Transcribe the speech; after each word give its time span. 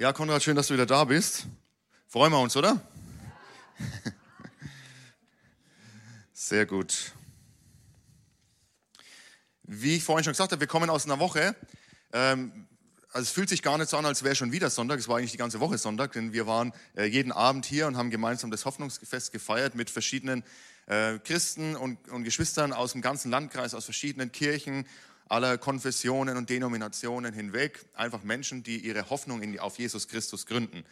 Ja, 0.00 0.12
Konrad, 0.12 0.44
schön, 0.44 0.54
dass 0.54 0.68
du 0.68 0.74
wieder 0.74 0.86
da 0.86 1.02
bist. 1.02 1.48
Freuen 2.06 2.30
wir 2.30 2.38
uns, 2.38 2.56
oder? 2.56 2.80
Sehr 6.32 6.66
gut. 6.66 7.14
Wie 9.64 9.96
ich 9.96 10.04
vorhin 10.04 10.22
schon 10.22 10.34
gesagt 10.34 10.52
habe, 10.52 10.60
wir 10.60 10.68
kommen 10.68 10.88
aus 10.88 11.04
einer 11.04 11.18
Woche. 11.18 11.56
Ähm, 12.12 12.68
also 13.10 13.24
es 13.24 13.30
fühlt 13.30 13.48
sich 13.48 13.60
gar 13.60 13.76
nicht 13.76 13.90
so 13.90 13.96
an, 13.96 14.06
als 14.06 14.22
wäre 14.22 14.36
schon 14.36 14.52
wieder 14.52 14.70
Sonntag. 14.70 15.00
Es 15.00 15.08
war 15.08 15.16
eigentlich 15.16 15.32
die 15.32 15.36
ganze 15.36 15.58
Woche 15.58 15.78
Sonntag, 15.78 16.12
denn 16.12 16.32
wir 16.32 16.46
waren 16.46 16.72
äh, 16.96 17.06
jeden 17.06 17.32
Abend 17.32 17.66
hier 17.66 17.88
und 17.88 17.96
haben 17.96 18.10
gemeinsam 18.10 18.52
das 18.52 18.66
Hoffnungsfest 18.66 19.32
gefeiert 19.32 19.74
mit 19.74 19.90
verschiedenen 19.90 20.44
äh, 20.86 21.18
Christen 21.18 21.74
und, 21.74 22.08
und 22.08 22.22
Geschwistern 22.22 22.72
aus 22.72 22.92
dem 22.92 23.02
ganzen 23.02 23.32
Landkreis, 23.32 23.74
aus 23.74 23.84
verschiedenen 23.84 24.30
Kirchen, 24.30 24.86
aller 25.28 25.58
Konfessionen 25.58 26.36
und 26.36 26.50
Denominationen 26.50 27.34
hinweg, 27.34 27.84
einfach 27.94 28.22
Menschen, 28.22 28.62
die 28.62 28.78
ihre 28.78 29.10
Hoffnung 29.10 29.42
in, 29.42 29.58
auf 29.58 29.78
Jesus 29.78 30.08
Christus 30.08 30.46
gründen. 30.46 30.84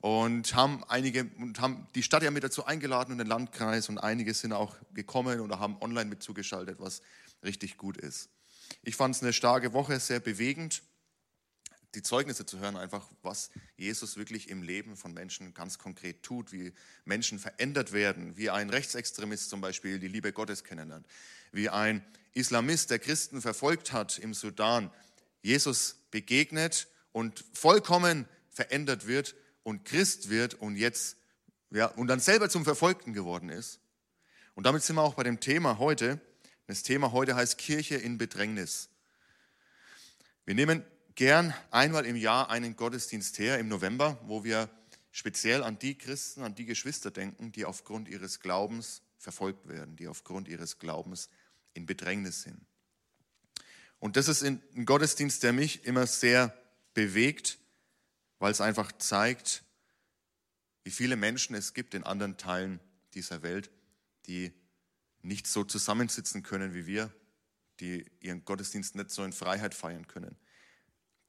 Und 0.00 0.54
haben 0.54 0.82
einige 0.88 1.30
und 1.38 1.60
haben 1.60 1.86
die 1.94 2.02
Stadt 2.02 2.24
ja 2.24 2.32
mit 2.32 2.42
dazu 2.42 2.66
eingeladen 2.66 3.12
und 3.12 3.18
den 3.18 3.28
Landkreis 3.28 3.88
und 3.88 3.98
einige 3.98 4.34
sind 4.34 4.52
auch 4.52 4.76
gekommen 4.94 5.40
oder 5.40 5.60
haben 5.60 5.76
online 5.80 6.10
mit 6.10 6.22
zugeschaltet, 6.22 6.80
was 6.80 7.02
richtig 7.44 7.76
gut 7.76 7.96
ist. 7.96 8.28
Ich 8.82 8.96
fand 8.96 9.14
es 9.14 9.22
eine 9.22 9.32
starke 9.32 9.72
Woche, 9.72 10.00
sehr 10.00 10.18
bewegend, 10.18 10.82
die 11.94 12.02
Zeugnisse 12.02 12.46
zu 12.46 12.58
hören, 12.58 12.76
einfach 12.76 13.08
was 13.22 13.50
Jesus 13.76 14.16
wirklich 14.16 14.48
im 14.48 14.62
Leben 14.62 14.96
von 14.96 15.12
Menschen 15.12 15.52
ganz 15.54 15.78
konkret 15.78 16.22
tut, 16.22 16.52
wie 16.52 16.72
Menschen 17.04 17.38
verändert 17.38 17.92
werden, 17.92 18.36
wie 18.36 18.50
ein 18.50 18.70
Rechtsextremist 18.70 19.50
zum 19.50 19.60
Beispiel 19.60 19.98
die 19.98 20.08
Liebe 20.08 20.32
Gottes 20.32 20.64
kennenlernt, 20.64 21.06
wie 21.52 21.68
ein 21.68 22.04
Islamist, 22.34 22.90
der 22.90 22.98
Christen 22.98 23.40
verfolgt 23.42 23.92
hat 23.92 24.18
im 24.18 24.34
Sudan, 24.34 24.90
Jesus 25.42 25.96
begegnet 26.10 26.88
und 27.12 27.44
vollkommen 27.52 28.28
verändert 28.50 29.06
wird 29.06 29.34
und 29.62 29.84
Christ 29.84 30.28
wird 30.28 30.54
und 30.54 30.76
jetzt 30.76 31.16
ja, 31.70 31.86
und 31.86 32.06
dann 32.08 32.20
selber 32.20 32.50
zum 32.50 32.64
Verfolgten 32.64 33.14
geworden 33.14 33.48
ist. 33.48 33.80
Und 34.54 34.64
damit 34.64 34.82
sind 34.82 34.96
wir 34.96 35.02
auch 35.02 35.14
bei 35.14 35.22
dem 35.22 35.40
Thema 35.40 35.78
heute. 35.78 36.20
Das 36.66 36.82
Thema 36.82 37.12
heute 37.12 37.34
heißt 37.34 37.56
Kirche 37.56 37.96
in 37.96 38.18
Bedrängnis. 38.18 38.90
Wir 40.44 40.54
nehmen 40.54 40.84
gern 41.14 41.54
einmal 41.70 42.04
im 42.04 42.16
Jahr 42.16 42.50
einen 42.50 42.76
Gottesdienst 42.76 43.38
her 43.38 43.58
im 43.58 43.68
November, 43.68 44.18
wo 44.24 44.44
wir 44.44 44.68
speziell 45.12 45.62
an 45.62 45.78
die 45.78 45.96
Christen, 45.96 46.42
an 46.42 46.54
die 46.54 46.66
Geschwister 46.66 47.10
denken, 47.10 47.52
die 47.52 47.64
aufgrund 47.64 48.08
ihres 48.08 48.40
Glaubens 48.40 49.02
verfolgt 49.18 49.68
werden, 49.68 49.96
die 49.96 50.08
aufgrund 50.08 50.48
ihres 50.48 50.78
Glaubens 50.78 51.30
in 51.74 51.86
Bedrängnis 51.86 52.42
sind. 52.42 52.60
Und 53.98 54.16
das 54.16 54.28
ist 54.28 54.42
ein 54.42 54.60
Gottesdienst, 54.84 55.42
der 55.42 55.52
mich 55.52 55.84
immer 55.84 56.06
sehr 56.06 56.56
bewegt, 56.94 57.58
weil 58.38 58.50
es 58.50 58.60
einfach 58.60 58.90
zeigt, 58.92 59.62
wie 60.84 60.90
viele 60.90 61.16
Menschen 61.16 61.54
es 61.54 61.74
gibt 61.74 61.94
in 61.94 62.02
anderen 62.02 62.36
Teilen 62.36 62.80
dieser 63.14 63.42
Welt, 63.42 63.70
die 64.26 64.52
nicht 65.22 65.46
so 65.46 65.62
zusammensitzen 65.62 66.42
können 66.42 66.74
wie 66.74 66.86
wir, 66.86 67.12
die 67.80 68.04
ihren 68.20 68.44
Gottesdienst 68.44 68.96
nicht 68.96 69.10
so 69.10 69.24
in 69.24 69.32
Freiheit 69.32 69.74
feiern 69.74 70.08
können, 70.08 70.36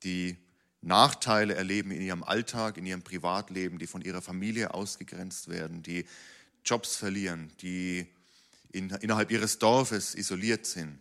die 0.04 0.38
Nachteile 0.82 1.56
erleben 1.56 1.92
in 1.92 2.02
ihrem 2.02 2.24
Alltag, 2.24 2.78
in 2.78 2.86
ihrem 2.86 3.04
Privatleben, 3.04 3.80
die 3.80 3.88
von 3.88 4.02
ihrer 4.02 4.22
Familie 4.22 4.74
ausgegrenzt 4.74 5.48
werden, 5.48 5.82
die 5.82 6.06
Jobs 6.66 6.96
verlieren, 6.96 7.52
die 7.62 8.08
in, 8.74 8.90
innerhalb 8.90 9.32
ihres 9.32 9.60
Dorfes 9.60 10.16
isoliert 10.16 10.66
sind, 10.66 11.00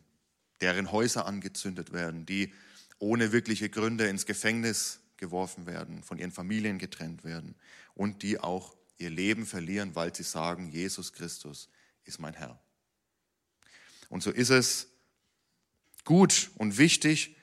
deren 0.60 0.92
Häuser 0.92 1.26
angezündet 1.26 1.92
werden, 1.92 2.24
die 2.26 2.52
ohne 2.98 3.32
wirkliche 3.32 3.68
Gründe 3.68 4.06
ins 4.06 4.26
Gefängnis 4.26 5.00
geworfen 5.16 5.66
werden, 5.66 6.04
von 6.04 6.18
ihren 6.18 6.30
Familien 6.30 6.78
getrennt 6.78 7.24
werden 7.24 7.56
und 7.94 8.22
die 8.22 8.38
auch 8.38 8.76
ihr 8.98 9.10
Leben 9.10 9.46
verlieren, 9.46 9.94
weil 9.96 10.14
sie 10.14 10.22
sagen, 10.22 10.68
Jesus 10.68 11.12
Christus 11.12 11.68
ist 12.04 12.20
mein 12.20 12.34
Herr. 12.34 12.60
Und 14.08 14.22
so 14.22 14.30
ist 14.30 14.50
es 14.50 14.88
gut 16.04 16.50
und 16.56 16.78
wichtig, 16.78 17.36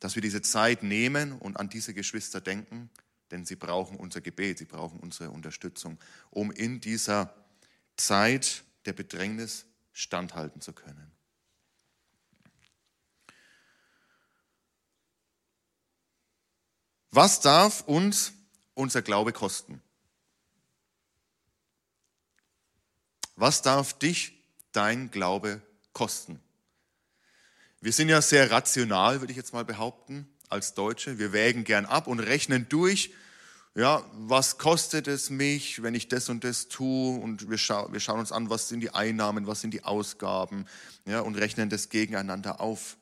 dass 0.00 0.14
wir 0.14 0.22
diese 0.22 0.42
Zeit 0.42 0.82
nehmen 0.82 1.32
und 1.32 1.58
an 1.58 1.68
diese 1.68 1.92
Geschwister 1.92 2.40
denken, 2.40 2.90
denn 3.30 3.44
sie 3.44 3.56
brauchen 3.56 3.96
unser 3.96 4.20
Gebet, 4.20 4.58
sie 4.58 4.64
brauchen 4.64 5.00
unsere 5.00 5.30
Unterstützung, 5.30 5.98
um 6.30 6.52
in 6.52 6.80
dieser 6.80 7.34
Zeit 7.96 8.64
der 8.84 8.92
Bedrängnis 8.92 9.66
standhalten 9.92 10.60
zu 10.60 10.72
können. 10.72 11.12
Was 17.10 17.40
darf 17.40 17.82
uns 17.82 18.32
unser 18.74 19.02
Glaube 19.02 19.32
kosten? 19.32 19.82
Was 23.36 23.60
darf 23.60 23.98
dich 23.98 24.42
dein 24.72 25.10
Glaube 25.10 25.60
kosten? 25.92 26.40
Wir 27.80 27.92
sind 27.92 28.08
ja 28.08 28.22
sehr 28.22 28.50
rational, 28.50 29.20
würde 29.20 29.32
ich 29.32 29.36
jetzt 29.36 29.52
mal 29.52 29.64
behaupten, 29.64 30.28
als 30.48 30.74
Deutsche. 30.74 31.18
Wir 31.18 31.32
wägen 31.32 31.64
gern 31.64 31.84
ab 31.84 32.06
und 32.06 32.20
rechnen 32.20 32.68
durch, 32.68 33.12
ja, 33.74 34.04
was 34.14 34.58
kostet 34.58 35.08
es 35.08 35.30
mich, 35.30 35.82
wenn 35.82 35.94
ich 35.94 36.08
das 36.08 36.28
und 36.28 36.44
das 36.44 36.68
tue? 36.68 37.18
Und 37.18 37.48
wir, 37.48 37.56
scha 37.56 37.90
wir 37.90 38.00
schauen 38.00 38.20
uns 38.20 38.32
an, 38.32 38.50
was 38.50 38.68
sind 38.68 38.80
die 38.80 38.90
Einnahmen, 38.90 39.46
was 39.46 39.62
sind 39.62 39.72
die 39.72 39.84
Ausgaben, 39.84 40.66
ja, 41.06 41.20
und 41.20 41.36
rechnen 41.36 41.70
das 41.70 41.88
gegeneinander 41.88 42.60
auf. 42.60 42.98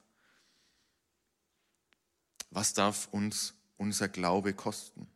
Was 2.50 2.72
darf 2.72 3.08
uns 3.10 3.54
unser 3.78 4.08
Glaube 4.08 4.52
kosten? 4.54 5.08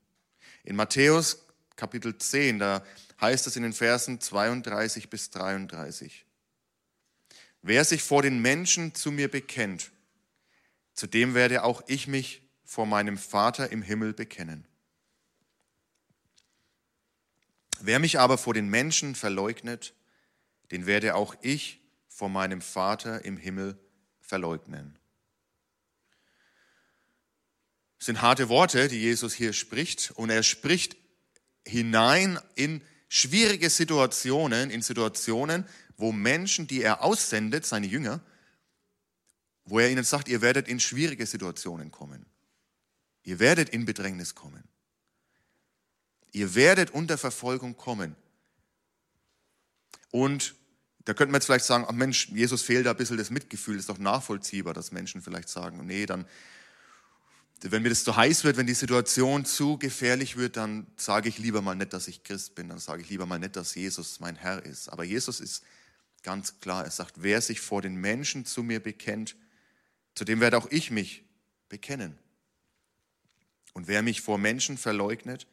In 0.65 0.77
Matthäus 0.77 1.45
Kapitel 1.77 2.17
10, 2.17 2.59
da 2.59 2.85
heißt 3.21 3.47
es 3.47 3.57
in 3.57 3.63
den 3.63 3.73
Versen 3.73 4.21
32 4.21 5.09
bis 5.09 5.31
33. 5.31 6.25
Wer 7.63 7.85
sich 7.85 8.03
vor 8.03 8.23
den 8.23 8.41
Menschen 8.41 8.95
zu 8.95 9.11
mir 9.11 9.31
bekennt, 9.31 9.91
zu 10.95 11.07
dem 11.07 11.35
werde 11.35 11.65
auch 11.65 11.83
ich 11.87 12.07
mich 12.07 12.43
vor 12.65 12.87
meinem 12.87 13.19
Vater 13.19 13.73
im 13.73 13.83
Himmel 13.83 14.13
bekennen. 14.13 14.67
Wer 17.87 17.99
mich 17.99 18.19
aber 18.19 18.39
vor 18.39 18.55
den 18.55 18.69
Menschen 18.69 19.15
verleugnet, 19.15 19.93
den 20.71 20.87
werde 20.87 21.15
auch 21.17 21.37
ich 21.43 21.83
vor 22.09 22.31
meinem 22.31 22.63
Vater 22.63 23.27
im 23.27 23.37
Himmel 23.37 23.79
verleugnen. 24.21 24.99
Das 27.99 28.07
sind 28.07 28.23
harte 28.23 28.49
Worte, 28.49 28.89
die 28.89 29.01
Jesus 29.01 29.35
hier 29.35 29.53
spricht. 29.53 30.13
Und 30.13 30.31
er 30.31 30.43
spricht 30.43 30.97
hinein 31.67 32.39
in 32.55 32.81
schwierige 33.09 33.69
Situationen, 33.69 34.71
in 34.71 34.81
Situationen, 34.81 35.67
wo 35.99 36.11
Menschen, 36.11 36.67
die 36.67 36.81
er 36.81 37.03
aussendet, 37.03 37.67
seine 37.67 37.87
Jünger, 37.87 38.21
wo 39.67 39.79
er 39.79 39.91
ihnen 39.91 40.05
sagt, 40.05 40.29
ihr 40.29 40.41
werdet 40.41 40.69
in 40.69 40.81
schwierige 40.81 41.27
Situationen 41.27 41.91
kommen. 41.91 42.25
Ihr 43.25 43.41
werdet 43.41 43.69
in 43.69 43.85
Bedrängnis 43.85 44.35
kommen. 44.35 44.65
Ihr 46.35 46.57
werdet 46.57 46.91
unter 46.91 47.17
Verfolgung 47.17 47.77
kommen. 47.77 48.17
Und 50.11 50.57
da 51.05 51.15
könnte 51.15 51.31
man 51.31 51.39
jetzt 51.39 51.47
vielleicht 51.47 51.65
sagen, 51.65 51.85
ach 51.87 51.93
Mensch, 51.93 52.29
Jesus 52.29 52.61
fehlt 52.61 52.87
da 52.87 52.91
ein 52.91 52.97
bisschen 52.97 53.17
das 53.17 53.31
Mitgefühl, 53.31 53.79
ist 53.79 53.89
doch 53.89 53.99
nachvollziehbar, 53.99 54.75
dass 54.75 54.91
Menschen 54.91 55.23
vielleicht 55.23 55.49
sagen, 55.49 55.87
nee, 55.87 56.07
dann, 56.07 56.27
wenn 57.61 57.83
mir 57.83 57.91
das 57.91 58.03
zu 58.03 58.17
heiß 58.17 58.43
wird, 58.43 58.57
wenn 58.57 58.67
die 58.67 58.75
Situation 58.75 59.45
zu 59.45 59.79
gefährlich 59.79 60.37
wird, 60.37 60.57
dann 60.57 60.89
sage 60.97 61.29
ich 61.29 61.39
lieber 61.39 61.63
mal 61.63 61.77
nicht, 61.77 61.93
dass 61.93 62.09
ich 62.09 62.25
Christ 62.25 62.57
bin, 62.57 62.69
dann 62.69 62.81
sage 62.81 63.03
ich 63.03 63.11
lieber 63.11 63.27
mal 63.27 63.39
nicht, 63.39 63.55
dass 63.55 63.77
Jesus 63.77 64.19
mein 64.19 64.35
Herr 64.35 64.65
ist. 64.65 64.89
Aber 64.89 65.05
Jesus 65.05 65.39
ist 65.39 65.63
ganz 66.25 66.59
klar, 66.59 66.85
er 66.85 66.91
sagt, 66.91 67.23
wer 67.23 67.41
sich 67.43 67.61
vor 67.61 67.81
den 67.81 67.95
Menschen 67.95 68.45
zu 68.45 68.65
mir 68.65 68.83
bekennt, 68.83 69.37
zu 70.17 70.25
dem 70.25 70.41
werde 70.41 70.59
auch 70.59 70.67
ich 70.71 70.91
mich 70.91 71.25
bekennen. 71.69 72.19
Und 73.73 73.87
wer 73.87 74.03
mich 74.03 74.21
vor 74.21 74.39
Menschen 74.39 74.79
verleugnet, 74.79 75.47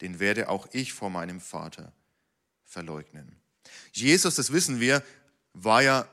den 0.00 0.20
werde 0.20 0.48
auch 0.48 0.68
ich 0.72 0.92
vor 0.92 1.10
meinem 1.10 1.40
Vater 1.40 1.92
verleugnen. 2.64 3.36
Jesus, 3.92 4.36
das 4.36 4.52
wissen 4.52 4.80
wir, 4.80 5.02
war 5.52 5.82
ja 5.82 6.08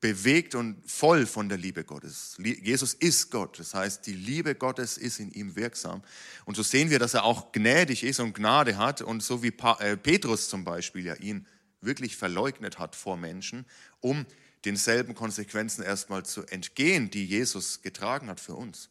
bewegt 0.00 0.54
und 0.54 0.76
voll 0.86 1.24
von 1.24 1.48
der 1.48 1.56
Liebe 1.56 1.82
Gottes. 1.82 2.36
Jesus 2.38 2.92
ist 2.92 3.30
Gott, 3.30 3.58
das 3.58 3.72
heißt, 3.72 4.06
die 4.06 4.12
Liebe 4.12 4.54
Gottes 4.54 4.98
ist 4.98 5.18
in 5.18 5.30
ihm 5.30 5.56
wirksam. 5.56 6.02
Und 6.44 6.56
so 6.56 6.62
sehen 6.62 6.90
wir, 6.90 6.98
dass 6.98 7.14
er 7.14 7.24
auch 7.24 7.52
gnädig 7.52 8.04
ist 8.04 8.20
und 8.20 8.34
Gnade 8.34 8.76
hat 8.76 9.00
und 9.00 9.22
so 9.22 9.42
wie 9.42 9.54
äh, 9.78 9.96
Petrus 9.96 10.50
zum 10.50 10.62
Beispiel 10.62 11.06
ja 11.06 11.14
ihn 11.14 11.46
wirklich 11.80 12.16
verleugnet 12.16 12.78
hat 12.78 12.96
vor 12.96 13.16
Menschen, 13.16 13.64
um 14.00 14.26
denselben 14.66 15.14
Konsequenzen 15.14 15.82
erstmal 15.82 16.24
zu 16.24 16.42
entgehen, 16.44 17.10
die 17.10 17.24
Jesus 17.24 17.80
getragen 17.80 18.28
hat 18.28 18.40
für 18.40 18.54
uns. 18.54 18.90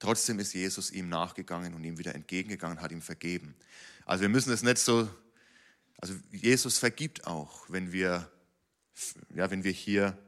Trotzdem 0.00 0.38
ist 0.38 0.54
Jesus 0.54 0.90
ihm 0.90 1.08
nachgegangen 1.08 1.74
und 1.74 1.84
ihm 1.84 1.98
wieder 1.98 2.14
entgegengegangen, 2.14 2.80
hat 2.80 2.90
ihm 2.90 3.02
vergeben. 3.02 3.54
Also 4.06 4.22
wir 4.22 4.30
müssen 4.30 4.50
es 4.52 4.62
nicht 4.62 4.78
so, 4.78 5.08
also 5.98 6.14
Jesus 6.32 6.78
vergibt 6.78 7.26
auch, 7.26 7.68
wenn 7.68 7.92
wir, 7.92 8.28
ja, 9.34 9.50
wenn 9.50 9.62
wir 9.62 9.72
hier 9.72 10.18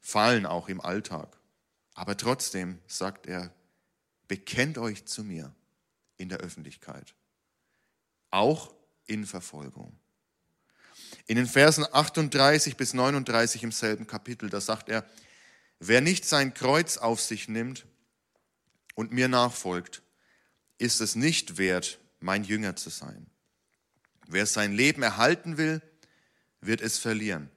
fallen, 0.00 0.46
auch 0.46 0.68
im 0.68 0.80
Alltag. 0.80 1.38
Aber 1.92 2.16
trotzdem 2.16 2.78
sagt 2.86 3.26
er, 3.26 3.54
bekennt 4.28 4.78
euch 4.78 5.04
zu 5.04 5.22
mir 5.22 5.54
in 6.16 6.30
der 6.30 6.38
Öffentlichkeit, 6.38 7.14
auch 8.30 8.74
in 9.06 9.26
Verfolgung. 9.26 9.94
In 11.26 11.36
den 11.36 11.46
Versen 11.46 11.84
38 11.92 12.78
bis 12.78 12.94
39 12.94 13.62
im 13.62 13.72
selben 13.72 14.06
Kapitel, 14.06 14.48
da 14.48 14.60
sagt 14.60 14.88
er, 14.88 15.04
wer 15.80 16.00
nicht 16.00 16.24
sein 16.24 16.54
Kreuz 16.54 16.96
auf 16.96 17.20
sich 17.20 17.48
nimmt 17.48 17.86
und 18.94 19.12
mir 19.12 19.28
nachfolgt, 19.28 20.02
ist 20.78 21.00
es 21.00 21.16
nicht 21.16 21.58
wert, 21.58 21.98
mein 22.20 22.44
Jünger 22.44 22.76
zu 22.76 22.90
sein. 22.90 23.26
Wer 24.28 24.46
sein 24.46 24.72
Leben 24.72 25.02
erhalten 25.02 25.56
will, 25.56 25.82
wird 26.60 26.80
es 26.80 26.98
verlieren. 26.98 27.50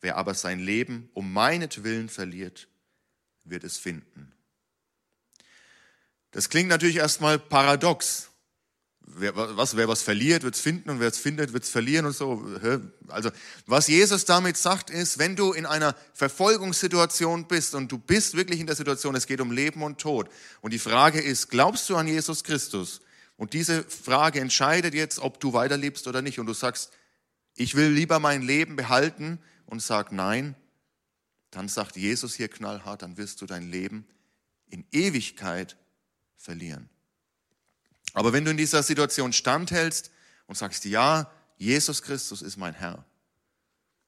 Wer 0.00 0.16
aber 0.16 0.34
sein 0.34 0.58
Leben 0.58 1.08
um 1.14 1.32
meinetwillen 1.32 2.08
verliert, 2.08 2.68
wird 3.44 3.64
es 3.64 3.78
finden. 3.78 4.32
Das 6.30 6.48
klingt 6.48 6.68
natürlich 6.68 6.96
erstmal 6.96 7.38
paradox. 7.38 8.29
Wer 9.02 9.34
was, 9.34 9.76
wer 9.76 9.88
was 9.88 10.02
verliert, 10.02 10.44
wird 10.44 10.54
es 10.54 10.60
finden 10.60 10.88
und 10.88 11.00
wer 11.00 11.08
es 11.08 11.18
findet, 11.18 11.52
wird 11.52 11.64
es 11.64 11.70
verlieren 11.70 12.06
und 12.06 12.14
so. 12.14 12.46
Also 13.08 13.30
was 13.66 13.88
Jesus 13.88 14.24
damit 14.24 14.56
sagt 14.56 14.88
ist, 14.90 15.18
wenn 15.18 15.34
du 15.34 15.52
in 15.52 15.66
einer 15.66 15.96
Verfolgungssituation 16.14 17.48
bist 17.48 17.74
und 17.74 17.90
du 17.90 17.98
bist 17.98 18.36
wirklich 18.36 18.60
in 18.60 18.66
der 18.66 18.76
Situation, 18.76 19.16
es 19.16 19.26
geht 19.26 19.40
um 19.40 19.50
Leben 19.50 19.82
und 19.82 19.98
Tod 19.98 20.28
und 20.60 20.72
die 20.72 20.78
Frage 20.78 21.20
ist, 21.20 21.48
glaubst 21.48 21.88
du 21.90 21.96
an 21.96 22.06
Jesus 22.06 22.44
Christus? 22.44 23.00
Und 23.40 23.54
diese 23.54 23.84
Frage 23.84 24.38
entscheidet 24.38 24.92
jetzt, 24.92 25.18
ob 25.18 25.40
du 25.40 25.54
weiterlebst 25.54 26.06
oder 26.06 26.20
nicht. 26.20 26.38
Und 26.38 26.44
du 26.44 26.52
sagst, 26.52 26.92
ich 27.54 27.74
will 27.74 27.88
lieber 27.88 28.18
mein 28.18 28.42
Leben 28.42 28.76
behalten 28.76 29.38
und 29.64 29.80
sag 29.80 30.12
nein, 30.12 30.54
dann 31.50 31.66
sagt 31.66 31.96
Jesus 31.96 32.34
hier 32.34 32.48
knallhart, 32.48 33.00
dann 33.00 33.16
wirst 33.16 33.40
du 33.40 33.46
dein 33.46 33.70
Leben 33.70 34.06
in 34.66 34.84
Ewigkeit 34.92 35.78
verlieren. 36.36 36.89
Aber 38.12 38.32
wenn 38.32 38.44
du 38.44 38.50
in 38.50 38.56
dieser 38.56 38.82
Situation 38.82 39.32
standhältst 39.32 40.10
und 40.46 40.56
sagst, 40.56 40.84
ja, 40.84 41.30
Jesus 41.56 42.02
Christus 42.02 42.42
ist 42.42 42.56
mein 42.56 42.74
Herr, 42.74 43.04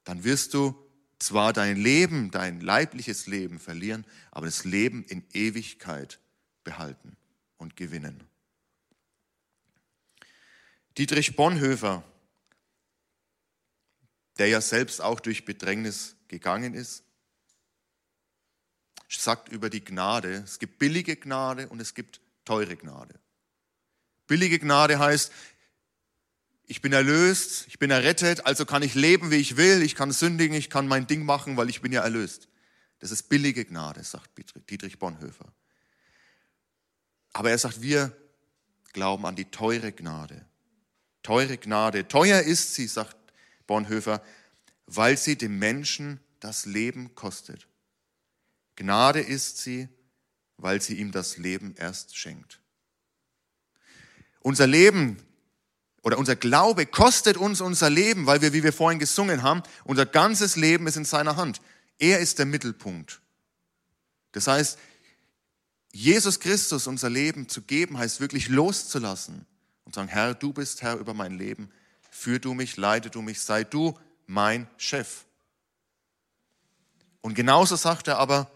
dann 0.04 0.24
wirst 0.24 0.54
du 0.54 0.76
zwar 1.18 1.52
dein 1.52 1.76
Leben, 1.76 2.30
dein 2.30 2.60
leibliches 2.60 3.26
Leben 3.26 3.58
verlieren, 3.60 4.04
aber 4.30 4.46
das 4.46 4.64
Leben 4.64 5.04
in 5.04 5.24
Ewigkeit 5.32 6.18
behalten 6.64 7.16
und 7.58 7.76
gewinnen. 7.76 8.24
Dietrich 10.98 11.36
Bonhoeffer, 11.36 12.02
der 14.38 14.48
ja 14.48 14.60
selbst 14.60 15.00
auch 15.00 15.20
durch 15.20 15.44
Bedrängnis 15.44 16.16
gegangen 16.28 16.74
ist, 16.74 17.04
sagt 19.08 19.50
über 19.50 19.70
die 19.70 19.84
Gnade, 19.84 20.42
es 20.44 20.58
gibt 20.58 20.78
billige 20.78 21.16
Gnade 21.16 21.68
und 21.68 21.80
es 21.80 21.94
gibt 21.94 22.20
teure 22.44 22.76
Gnade. 22.76 23.21
Billige 24.26 24.58
Gnade 24.58 24.98
heißt, 24.98 25.32
ich 26.66 26.80
bin 26.80 26.92
erlöst, 26.92 27.66
ich 27.68 27.78
bin 27.78 27.90
errettet, 27.90 28.46
also 28.46 28.64
kann 28.64 28.82
ich 28.82 28.94
leben, 28.94 29.30
wie 29.30 29.36
ich 29.36 29.56
will, 29.56 29.82
ich 29.82 29.94
kann 29.94 30.10
sündigen, 30.10 30.56
ich 30.56 30.70
kann 30.70 30.88
mein 30.88 31.06
Ding 31.06 31.24
machen, 31.24 31.56
weil 31.56 31.68
ich 31.68 31.82
bin 31.82 31.92
ja 31.92 32.02
erlöst. 32.02 32.48
Das 32.98 33.10
ist 33.10 33.24
billige 33.24 33.64
Gnade, 33.64 34.02
sagt 34.04 34.30
Dietrich 34.70 34.98
Bonhoeffer. 34.98 35.52
Aber 37.32 37.50
er 37.50 37.58
sagt, 37.58 37.82
wir 37.82 38.16
glauben 38.92 39.26
an 39.26 39.36
die 39.36 39.50
teure 39.50 39.92
Gnade. 39.92 40.46
Teure 41.22 41.58
Gnade. 41.58 42.08
Teuer 42.08 42.40
ist 42.40 42.74
sie, 42.74 42.86
sagt 42.86 43.16
Bonhoeffer, 43.66 44.22
weil 44.86 45.18
sie 45.18 45.36
dem 45.36 45.58
Menschen 45.58 46.20
das 46.40 46.64
Leben 46.64 47.14
kostet. 47.14 47.68
Gnade 48.76 49.20
ist 49.20 49.58
sie, 49.58 49.88
weil 50.56 50.80
sie 50.80 50.94
ihm 50.94 51.12
das 51.12 51.36
Leben 51.36 51.74
erst 51.76 52.16
schenkt. 52.16 52.61
Unser 54.42 54.66
Leben 54.66 55.16
oder 56.02 56.18
unser 56.18 56.36
Glaube 56.36 56.86
kostet 56.86 57.36
uns 57.36 57.60
unser 57.60 57.90
Leben, 57.90 58.26
weil 58.26 58.42
wir, 58.42 58.52
wie 58.52 58.62
wir 58.62 58.72
vorhin 58.72 58.98
gesungen 58.98 59.42
haben, 59.42 59.62
unser 59.84 60.04
ganzes 60.04 60.56
Leben 60.56 60.86
ist 60.86 60.96
in 60.96 61.04
seiner 61.04 61.36
Hand. 61.36 61.60
Er 61.98 62.18
ist 62.18 62.38
der 62.38 62.46
Mittelpunkt. 62.46 63.20
Das 64.32 64.46
heißt, 64.46 64.78
Jesus 65.92 66.40
Christus 66.40 66.86
unser 66.86 67.10
Leben 67.10 67.48
zu 67.48 67.62
geben, 67.62 67.98
heißt 67.98 68.20
wirklich 68.20 68.48
loszulassen 68.48 69.46
und 69.84 69.94
sagen, 69.94 70.08
Herr, 70.08 70.34
du 70.34 70.52
bist 70.52 70.82
Herr 70.82 70.96
über 70.96 71.14
mein 71.14 71.36
Leben, 71.38 71.70
führ 72.10 72.38
du 72.38 72.54
mich, 72.54 72.76
leite 72.76 73.10
du 73.10 73.22
mich, 73.22 73.40
sei 73.40 73.62
du 73.62 73.96
mein 74.26 74.66
Chef. 74.78 75.24
Und 77.20 77.34
genauso 77.34 77.76
sagt 77.76 78.08
er 78.08 78.18
aber, 78.18 78.50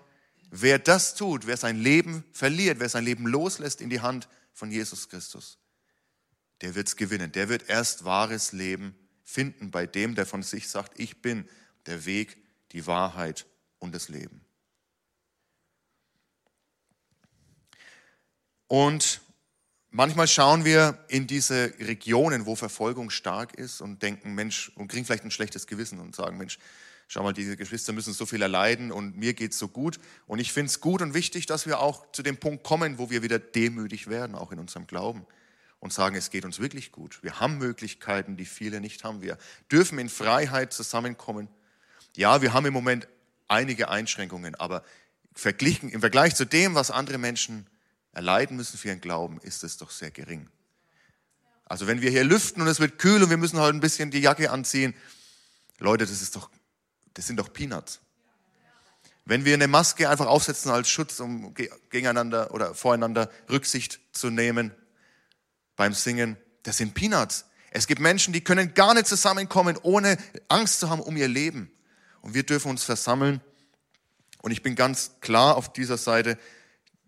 wer 0.51 0.79
das 0.79 1.15
tut, 1.15 1.47
wer 1.47 1.57
sein 1.57 1.79
Leben 1.79 2.25
verliert, 2.33 2.81
wer 2.81 2.89
sein 2.89 3.05
Leben 3.05 3.27
loslässt 3.27 3.81
in 3.81 3.91
die 3.91 4.01
Hand 4.01 4.29
von 4.53 4.71
Jesus 4.71 5.09
Christus, 5.09 5.59
der 6.61 6.75
wird 6.75 6.89
es 6.89 6.97
gewinnen. 6.97 7.33
Der 7.33 7.49
wird 7.49 7.69
erst 7.69 8.05
wahres 8.05 8.53
Leben 8.53 8.95
finden 9.23 9.71
bei 9.71 9.87
dem, 9.87 10.15
der 10.15 10.27
von 10.27 10.43
sich 10.43 10.69
sagt, 10.69 10.99
ich 10.99 11.21
bin 11.21 11.49
der 11.87 12.07
Weg, 12.07 12.39
die 12.73 12.87
Wahrheit 12.87 13.47
und 13.79 13.95
das 13.95 14.09
Leben. 14.09 14.41
Und 18.69 19.21
manchmal 19.91 20.27
schauen 20.27 20.65
wir 20.65 21.05
in 21.09 21.27
diese 21.27 21.75
Regionen, 21.79 22.47
wo 22.47 22.57
Verfolgung 22.57 23.11
stark 23.11 23.55
ist 23.55 23.81
und 23.81 24.03
denken, 24.03 24.35
Mensch, 24.35 24.73
und 24.75 24.89
kriegen 24.89 25.05
vielleicht 25.05 25.25
ein 25.25 25.31
schlechtes 25.31 25.67
Gewissen 25.67 26.01
und 26.01 26.17
sagen, 26.17 26.37
Mensch, 26.37 26.59
schau 27.07 27.23
mal, 27.23 27.33
diese 27.33 27.57
Geschwister 27.57 27.93
müssen 27.93 28.13
so 28.13 28.27
viel 28.27 28.43
erleiden 28.43 28.91
und 28.91 29.17
mir 29.17 29.35
geht 29.35 29.53
es 29.53 29.59
so 29.59 29.69
gut. 29.69 30.01
Und 30.27 30.41
ich 30.41 30.53
finde 30.53 30.71
es 30.71 30.81
gut 30.81 31.03
und 31.03 31.15
wichtig, 31.15 31.47
dass 31.47 31.67
wir 31.67 31.79
auch 31.81 32.11
zu 32.11 32.23
dem 32.23 32.39
Punkt 32.39 32.65
kommen, 32.65 32.99
wo 32.99 33.11
wir 33.11 33.23
wieder 33.23 33.39
demütig 33.39 34.09
werden, 34.09 34.35
auch 34.35 34.51
in 34.51 34.59
unserem 34.59 34.87
Glauben 34.87 35.27
und 35.87 35.93
sagen, 35.93 36.17
es 36.17 36.31
geht 36.31 36.45
uns 36.45 36.59
wirklich 36.59 36.91
gut. 36.91 37.23
Wir 37.23 37.39
haben 37.39 37.59
Möglichkeiten, 37.59 38.37
die 38.37 38.45
viele 38.45 38.81
nicht 38.81 39.05
haben. 39.05 39.23
Wir 39.23 39.39
dürfen 39.71 40.01
in 40.01 40.09
Freiheit 40.09 40.73
zusammenkommen. 40.73 41.47
Ja, 42.17 42.43
wir 42.43 42.53
haben 42.53 42.67
im 42.67 42.73
Moment 42.73 43.07
einige 43.47 43.89
Einschränkungen, 43.89 44.57
aber 44.57 44.83
verglichen, 45.33 45.89
im 45.89 46.01
Vergleich 46.01 46.35
zu 46.35 46.45
dem, 46.45 46.75
was 46.75 46.91
andere 46.91 47.19
Menschen 47.19 47.69
erleiden 48.11 48.57
müssen 48.57 48.77
für 48.77 48.89
ihren 48.89 49.01
Glauben, 49.01 49.39
ist 49.43 49.63
es 49.63 49.77
doch 49.77 49.93
sehr 49.93 50.11
gering. 50.11 50.49
Also 51.67 51.87
wenn 51.87 52.01
wir 52.01 52.11
hier 52.11 52.25
lüften 52.25 52.63
und 52.63 52.67
es 52.67 52.81
wird 52.81 52.99
kühl 52.99 53.23
und 53.23 53.31
wir 53.31 53.37
müssen 53.37 53.61
heute 53.61 53.77
ein 53.77 53.81
bisschen 53.81 54.11
die 54.11 54.21
Jacke 54.21 54.51
anziehen, 54.51 54.93
Leute, 55.79 56.05
das 56.05 56.21
ist 56.21 56.35
doch, 56.35 56.51
das 57.15 57.29
sind 57.29 57.37
doch 57.37 57.53
Peanuts. 57.53 58.01
Wenn 59.25 59.45
wir 59.45 59.55
eine 59.55 59.69
Maske 59.69 60.11
einfach 60.11 60.27
aufsetzen 60.27 60.73
als 60.73 60.89
Schutz, 60.89 61.21
um 61.21 61.55
gegeneinander 61.55 62.53
oder 62.53 62.75
voreinander 62.75 63.31
Rücksicht 63.49 64.01
zu 64.11 64.31
nehmen, 64.31 64.75
beim 65.77 65.93
Singen, 65.93 66.37
das 66.63 66.79
sind 66.79 66.95
Peanuts. 66.95 67.47
Es 67.71 67.87
gibt 67.87 68.01
Menschen, 68.01 68.33
die 68.33 68.43
können 68.43 68.75
gar 68.75 68.95
nicht 68.95 69.07
zusammenkommen, 69.07 69.79
ohne 69.83 70.17
Angst 70.49 70.81
zu 70.81 70.89
haben 70.89 71.01
um 71.01 71.17
ihr 71.17 71.29
Leben. 71.29 71.71
Und 72.23 72.35
wir 72.35 72.43
dürfen 72.43 72.71
uns 72.71 72.83
versammeln. 72.83 73.41
Und 74.43 74.51
ich 74.51 74.63
bin 74.63 74.75
ganz 74.75 75.13
klar 75.21 75.57
auf 75.57 75.73
dieser 75.73 75.99
Seite, 75.99 76.39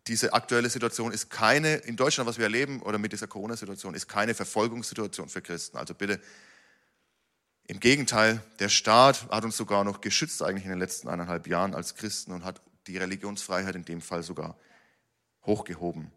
diese 0.06 0.32
aktuelle 0.32 0.70
Situation 0.70 1.12
ist 1.12 1.30
keine, 1.30 1.76
in 1.76 1.96
Deutschland, 1.96 2.28
was 2.28 2.38
wir 2.38 2.44
erleben, 2.44 2.82
oder 2.82 2.98
mit 2.98 3.12
dieser 3.12 3.26
Corona-Situation, 3.26 3.94
ist 3.94 4.08
keine 4.08 4.34
Verfolgungssituation 4.34 5.28
für 5.28 5.42
Christen. 5.42 5.76
Also 5.76 5.94
bitte, 5.94 6.20
im 7.66 7.80
Gegenteil, 7.80 8.42
der 8.60 8.70
Staat 8.70 9.28
hat 9.30 9.44
uns 9.44 9.56
sogar 9.56 9.84
noch 9.84 10.00
geschützt 10.00 10.42
eigentlich 10.42 10.64
in 10.64 10.70
den 10.70 10.78
letzten 10.78 11.08
eineinhalb 11.08 11.46
Jahren 11.46 11.75
als 11.75 11.94
Christen 11.94 12.32
und 12.32 12.44
hat 12.44 12.62
die 12.87 12.96
Religionsfreiheit 12.96 13.75
in 13.75 13.84
dem 13.84 14.00
Fall 14.00 14.22
sogar 14.22 14.56
hochgehoben. 15.44 16.10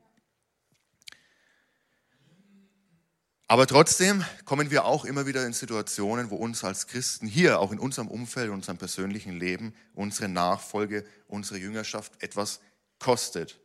Aber 3.52 3.68
trotzdem 3.68 4.24
kommen 4.46 4.72
wir 4.72 4.86
auch 4.86 5.04
immer 5.04 5.26
wieder 5.26 5.46
in 5.46 5.52
Situationen, 5.52 6.30
wo 6.30 6.38
uns 6.38 6.64
als 6.64 6.88
Christen 6.88 7.28
hier, 7.28 7.60
auch 7.60 7.74
in 7.74 7.80
unserem 7.80 8.08
Umfeld, 8.08 8.48
in 8.48 8.54
unserem 8.54 8.78
persönlichen 8.78 9.38
Leben, 9.38 9.76
unsere 9.94 10.30
Nachfolge, 10.30 11.06
unsere 11.28 11.60
Jüngerschaft 11.60 12.14
etwas 12.24 12.62
kostet. 12.98 13.60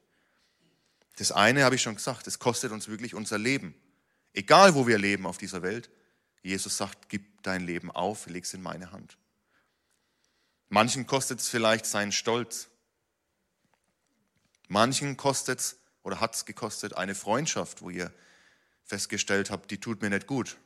Das 1.18 1.30
eine 1.30 1.62
habe 1.62 1.76
ich 1.76 1.82
schon 1.82 1.94
gesagt, 1.94 2.26
es 2.26 2.40
kostet 2.40 2.72
uns 2.72 2.88
wirklich 2.88 3.14
unser 3.14 3.38
Leben. 3.38 3.76
Egal, 4.32 4.74
wo 4.74 4.88
wir 4.88 4.98
leben 4.98 5.24
auf 5.24 5.38
dieser 5.38 5.62
Welt. 5.62 5.88
Jesus 6.42 6.76
sagt, 6.76 7.08
gib 7.08 7.44
dein 7.44 7.64
Leben 7.64 7.92
auf, 7.92 8.26
leg 8.26 8.42
es 8.42 8.54
in 8.54 8.62
meine 8.62 8.90
Hand. 8.90 9.16
Manchen 10.68 11.06
kostet 11.06 11.38
es 11.38 11.48
vielleicht 11.48 11.86
seinen 11.86 12.10
Stolz. 12.10 12.66
Manchen 14.66 15.16
kostet 15.16 15.60
es 15.60 15.76
oder 16.02 16.18
hat 16.18 16.34
es 16.34 16.44
gekostet 16.44 16.96
eine 16.96 17.14
Freundschaft, 17.14 17.82
wo 17.82 17.90
ihr 17.90 18.12
festgestellt 18.86 19.50
habe, 19.50 19.66
die 19.66 19.78
tut 19.78 20.00
mir 20.00 20.10
nicht 20.10 20.26
gut. 20.26 20.56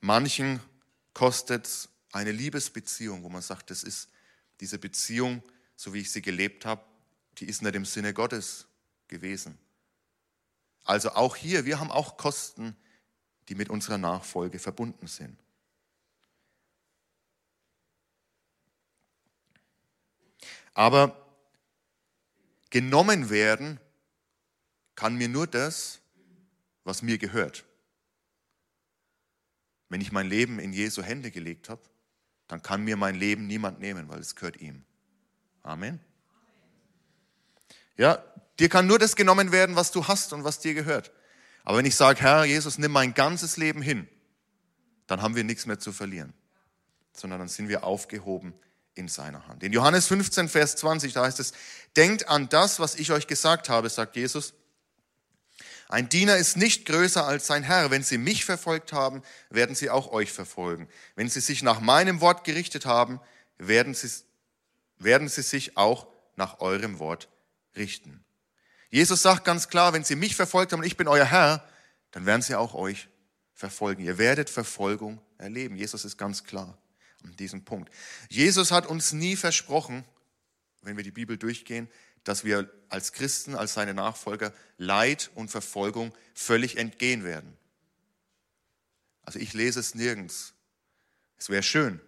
Manchen 0.00 0.60
kostet 1.12 1.66
es 1.66 1.88
eine 2.12 2.32
Liebesbeziehung, 2.32 3.22
wo 3.22 3.28
man 3.28 3.42
sagt, 3.42 3.70
das 3.70 3.82
ist 3.82 4.08
diese 4.60 4.78
Beziehung, 4.78 5.42
so 5.76 5.92
wie 5.94 6.00
ich 6.00 6.12
sie 6.12 6.22
gelebt 6.22 6.66
habe, 6.66 6.84
die 7.38 7.46
ist 7.46 7.62
nicht 7.62 7.74
im 7.74 7.84
Sinne 7.84 8.12
Gottes 8.12 8.66
gewesen. 9.08 9.58
Also 10.84 11.10
auch 11.10 11.36
hier, 11.36 11.64
wir 11.64 11.80
haben 11.80 11.90
auch 11.90 12.16
Kosten, 12.16 12.76
die 13.48 13.54
mit 13.54 13.70
unserer 13.70 13.98
Nachfolge 13.98 14.58
verbunden 14.58 15.06
sind. 15.06 15.38
Aber 20.74 21.26
genommen 22.70 23.30
werden 23.30 23.80
kann 24.94 25.16
mir 25.16 25.28
nur 25.28 25.46
das, 25.46 25.99
was 26.84 27.02
mir 27.02 27.18
gehört. 27.18 27.64
Wenn 29.88 30.00
ich 30.00 30.12
mein 30.12 30.28
Leben 30.28 30.58
in 30.58 30.72
Jesu 30.72 31.02
Hände 31.02 31.30
gelegt 31.30 31.68
habe, 31.68 31.82
dann 32.46 32.62
kann 32.62 32.82
mir 32.82 32.96
mein 32.96 33.14
Leben 33.14 33.46
niemand 33.46 33.80
nehmen, 33.80 34.08
weil 34.08 34.20
es 34.20 34.34
gehört 34.34 34.60
ihm. 34.60 34.84
Amen. 35.62 36.00
Ja, 37.96 38.22
dir 38.58 38.68
kann 38.68 38.86
nur 38.86 38.98
das 38.98 39.14
genommen 39.14 39.52
werden, 39.52 39.76
was 39.76 39.90
du 39.90 40.08
hast 40.08 40.32
und 40.32 40.44
was 40.44 40.58
dir 40.58 40.74
gehört. 40.74 41.12
Aber 41.64 41.78
wenn 41.78 41.86
ich 41.86 41.96
sage, 41.96 42.20
Herr 42.20 42.44
Jesus, 42.44 42.78
nimm 42.78 42.92
mein 42.92 43.14
ganzes 43.14 43.56
Leben 43.56 43.82
hin, 43.82 44.08
dann 45.06 45.22
haben 45.22 45.36
wir 45.36 45.44
nichts 45.44 45.66
mehr 45.66 45.78
zu 45.78 45.92
verlieren, 45.92 46.32
sondern 47.12 47.40
dann 47.40 47.48
sind 47.48 47.68
wir 47.68 47.84
aufgehoben 47.84 48.54
in 48.94 49.08
seiner 49.08 49.46
Hand. 49.46 49.62
In 49.62 49.72
Johannes 49.72 50.06
15, 50.06 50.48
Vers 50.48 50.76
20, 50.76 51.12
da 51.12 51.24
heißt 51.24 51.40
es, 51.40 51.52
denkt 51.96 52.28
an 52.28 52.48
das, 52.48 52.80
was 52.80 52.94
ich 52.94 53.12
euch 53.12 53.26
gesagt 53.26 53.68
habe, 53.68 53.88
sagt 53.88 54.16
Jesus. 54.16 54.54
Ein 55.90 56.08
Diener 56.08 56.36
ist 56.36 56.56
nicht 56.56 56.86
größer 56.86 57.26
als 57.26 57.48
sein 57.48 57.64
Herr. 57.64 57.90
Wenn 57.90 58.04
sie 58.04 58.16
mich 58.16 58.44
verfolgt 58.44 58.92
haben, 58.92 59.22
werden 59.50 59.74
sie 59.74 59.90
auch 59.90 60.12
euch 60.12 60.30
verfolgen. 60.30 60.88
Wenn 61.16 61.28
sie 61.28 61.40
sich 61.40 61.64
nach 61.64 61.80
meinem 61.80 62.20
Wort 62.20 62.44
gerichtet 62.44 62.86
haben, 62.86 63.20
werden 63.58 63.92
sie, 63.92 64.08
werden 64.98 65.28
sie 65.28 65.42
sich 65.42 65.76
auch 65.76 66.06
nach 66.36 66.60
eurem 66.60 67.00
Wort 67.00 67.28
richten. 67.74 68.24
Jesus 68.90 69.22
sagt 69.22 69.44
ganz 69.44 69.66
klar, 69.66 69.92
wenn 69.92 70.04
sie 70.04 70.14
mich 70.14 70.36
verfolgt 70.36 70.72
haben 70.72 70.78
und 70.78 70.86
ich 70.86 70.96
bin 70.96 71.08
euer 71.08 71.24
Herr, 71.24 71.68
dann 72.12 72.24
werden 72.24 72.42
sie 72.42 72.54
auch 72.54 72.74
euch 72.74 73.08
verfolgen. 73.52 74.04
Ihr 74.04 74.16
werdet 74.16 74.48
Verfolgung 74.48 75.20
erleben. 75.38 75.74
Jesus 75.74 76.04
ist 76.04 76.16
ganz 76.16 76.44
klar 76.44 76.78
an 77.24 77.34
diesem 77.34 77.64
Punkt. 77.64 77.92
Jesus 78.28 78.70
hat 78.70 78.86
uns 78.86 79.12
nie 79.12 79.34
versprochen, 79.34 80.04
wenn 80.82 80.96
wir 80.96 81.04
die 81.04 81.10
Bibel 81.10 81.36
durchgehen, 81.36 81.88
dass 82.24 82.44
wir 82.44 82.70
als 82.88 83.12
Christen, 83.12 83.54
als 83.54 83.74
seine 83.74 83.94
Nachfolger 83.94 84.52
Leid 84.76 85.30
und 85.34 85.50
Verfolgung 85.50 86.12
völlig 86.34 86.76
entgehen 86.76 87.24
werden. 87.24 87.56
Also 89.22 89.38
ich 89.38 89.52
lese 89.52 89.80
es 89.80 89.94
nirgends. 89.94 90.54
Es 91.38 91.48
wäre 91.48 91.62
schön. 91.62 92.00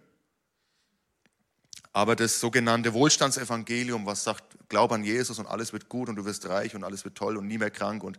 Aber 1.93 2.15
das 2.15 2.39
sogenannte 2.39 2.93
Wohlstandsevangelium, 2.93 4.05
was 4.05 4.23
sagt, 4.23 4.43
glaub 4.67 4.91
an 4.91 5.03
Jesus 5.03 5.37
und 5.39 5.45
alles 5.45 5.73
wird 5.73 5.89
gut 5.89 6.09
und 6.09 6.15
du 6.15 6.25
wirst 6.25 6.47
reich 6.47 6.75
und 6.75 6.83
alles 6.83 7.05
wird 7.05 7.15
toll 7.15 7.37
und 7.37 7.47
nie 7.47 7.59
mehr 7.59 7.71
krank 7.71 8.03
und 8.03 8.17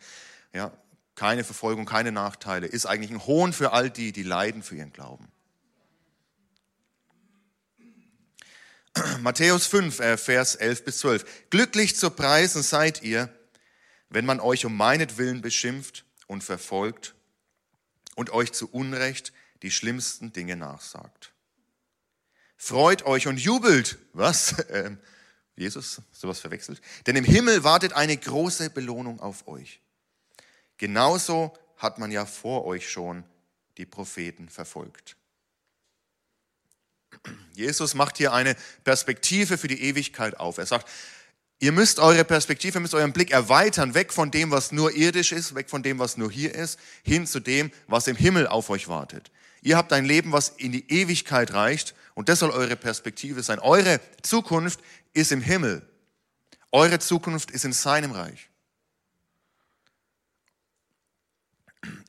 ja, 0.53 0.73
keine 1.17 1.45
Verfolgung, 1.45 1.85
keine 1.85 2.13
Nachteile, 2.13 2.67
ist 2.67 2.87
eigentlich 2.87 3.11
ein 3.11 3.27
Hohn 3.27 3.53
für 3.53 3.73
all 3.73 3.91
die, 3.91 4.13
die 4.13 4.23
leiden 4.23 4.63
für 4.63 4.77
ihren 4.77 4.93
Glauben. 4.93 5.29
Matthäus 9.21 9.67
5, 9.67 10.01
äh, 10.01 10.17
Vers 10.17 10.55
11 10.55 10.85
bis 10.85 10.99
12. 10.99 11.51
Glücklich 11.51 11.97
zu 11.97 12.11
preisen 12.11 12.63
seid 12.63 13.03
ihr, 13.03 13.29
wenn 14.09 14.27
man 14.27 14.41
euch 14.41 14.65
um 14.65 14.77
meinetwillen 14.77 15.43
beschimpft 15.43 16.05
und 16.27 16.45
verfolgt 16.45 17.15
und 18.15 18.31
euch 18.31 18.53
zu 18.53 18.71
Unrecht 18.71 19.33
die 19.63 19.71
schlimmsten 19.71 20.33
Dinge 20.33 20.57
nachsagt. 20.57 21.33
Freut 22.57 23.05
euch 23.05 23.27
und 23.27 23.39
jubelt. 23.39 23.99
Was? 24.13 24.55
Ähm, 24.71 24.99
Jesus, 25.57 26.03
sowas 26.11 26.41
verwechselt. 26.41 26.81
Denn 27.07 27.15
im 27.15 27.25
Himmel 27.25 27.63
wartet 27.63 27.93
eine 27.93 28.17
große 28.17 28.71
Belohnung 28.71 29.21
auf 29.21 29.47
euch. 29.47 29.81
Genauso 30.79 31.57
hat 31.77 31.99
man 31.99 32.11
ja 32.11 32.27
vor 32.27 32.65
euch 32.65 32.91
schon 32.91 33.23
die 33.77 33.87
Propheten 33.87 34.49
verfolgt. 34.49 35.17
Jesus 37.55 37.95
macht 37.95 38.19
hier 38.19 38.33
eine 38.33 38.57
Perspektive 38.83 39.59
für 39.59 39.69
die 39.69 39.83
Ewigkeit 39.83 40.39
auf. 40.39 40.59
Er 40.59 40.67
sagt, 40.67 40.89
ihr 41.61 41.73
müsst 41.73 41.99
eure 41.99 42.25
Perspektive, 42.25 42.81
müsst 42.81 42.95
euren 42.95 43.13
Blick 43.13 43.31
erweitern, 43.31 43.95
weg 43.95 44.13
von 44.13 44.31
dem, 44.31 44.51
was 44.51 44.73
nur 44.73 44.93
irdisch 44.93 45.33
ist, 45.33 45.55
weg 45.55 45.71
von 45.71 45.83
dem, 45.83 45.99
was 45.99 46.17
nur 46.17 46.31
hier 46.31 46.55
ist, 46.55 46.79
hin 47.03 47.27
zu 47.27 47.41
dem, 47.41 47.71
was 47.87 48.07
im 48.07 48.17
Himmel 48.17 48.47
auf 48.47 48.71
euch 48.71 48.89
wartet. 48.89 49.31
Ihr 49.63 49.77
habt 49.77 49.93
ein 49.93 50.05
Leben, 50.05 50.33
was 50.33 50.51
in 50.51 50.73
die 50.73 50.91
Ewigkeit 50.91 51.53
reicht 51.55 51.95
und 52.15 52.29
das 52.29 52.41
soll 52.41 52.51
eure 52.51 52.77
Perspektive 52.77 53.43
sein. 53.43 53.59
Eure 53.59 54.01
Zukunft 54.23 54.81
ist 55.13 55.33
im 55.33 55.41
Himmel. 55.41 55.89
Eure 56.71 56.99
Zukunft 56.99 57.51
ist 57.51 57.65
in 57.65 57.73
seinem 57.73 58.13
Reich. 58.13 58.49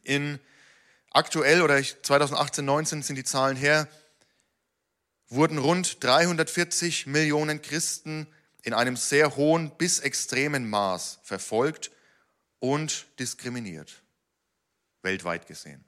In 0.03 0.39
aktuell 1.11 1.61
oder 1.61 1.81
2018, 1.81 2.65
19 2.65 3.03
sind 3.03 3.15
die 3.15 3.23
Zahlen 3.23 3.57
her, 3.57 3.87
wurden 5.29 5.57
rund 5.57 6.03
340 6.03 7.07
Millionen 7.07 7.61
Christen 7.61 8.27
in 8.63 8.73
einem 8.73 8.95
sehr 8.95 9.35
hohen 9.35 9.71
bis 9.77 9.99
extremen 9.99 10.69
Maß 10.69 11.19
verfolgt 11.23 11.91
und 12.59 13.05
diskriminiert, 13.19 14.01
weltweit 15.01 15.47
gesehen. 15.47 15.83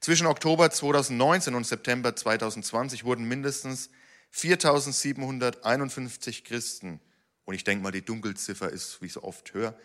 Zwischen 0.00 0.26
Oktober 0.26 0.70
2019 0.70 1.54
und 1.54 1.66
September 1.66 2.14
2020 2.14 3.04
wurden 3.04 3.26
mindestens 3.26 3.88
4751 4.30 6.44
Christen, 6.44 7.00
und 7.44 7.54
ich 7.54 7.64
denke 7.64 7.82
mal, 7.82 7.90
die 7.90 8.04
Dunkelziffer 8.04 8.70
ist, 8.70 9.02
wie 9.02 9.06
ich 9.06 9.12
so 9.12 9.24
oft 9.24 9.52
höre, 9.54 9.76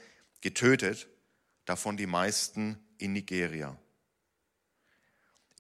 getötet, 0.42 1.08
davon 1.66 1.98
die 1.98 2.06
meisten 2.06 2.78
in 2.98 3.14
Nigeria. 3.14 3.76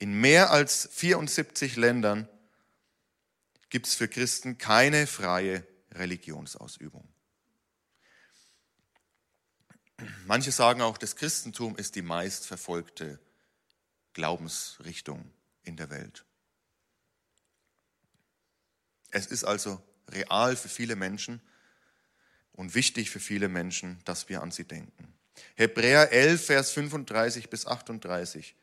In 0.01 0.19
mehr 0.19 0.49
als 0.49 0.89
74 0.93 1.75
Ländern 1.75 2.27
gibt 3.69 3.85
es 3.85 3.93
für 3.93 4.07
Christen 4.07 4.57
keine 4.57 5.05
freie 5.05 5.63
Religionsausübung. 5.91 7.07
Manche 10.25 10.51
sagen 10.51 10.81
auch, 10.81 10.97
das 10.97 11.15
Christentum 11.15 11.75
ist 11.75 11.93
die 11.93 12.01
meistverfolgte 12.01 13.19
Glaubensrichtung 14.13 15.31
in 15.61 15.77
der 15.77 15.91
Welt. 15.91 16.25
Es 19.11 19.27
ist 19.27 19.43
also 19.43 19.83
real 20.07 20.55
für 20.55 20.69
viele 20.69 20.95
Menschen 20.95 21.43
und 22.53 22.73
wichtig 22.73 23.11
für 23.11 23.19
viele 23.19 23.49
Menschen, 23.49 24.01
dass 24.05 24.29
wir 24.29 24.41
an 24.41 24.49
sie 24.49 24.65
denken. 24.65 25.13
Hebräer 25.53 26.11
11, 26.11 26.43
Vers 26.43 26.71
35 26.71 27.51
bis 27.51 27.67
38 27.67 28.55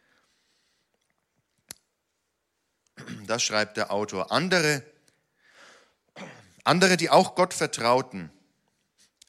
das 3.26 3.42
schreibt 3.42 3.76
der 3.76 3.90
Autor, 3.90 4.32
andere, 4.32 4.82
andere, 6.64 6.96
die 6.96 7.10
auch 7.10 7.34
Gott 7.34 7.54
vertrauten, 7.54 8.30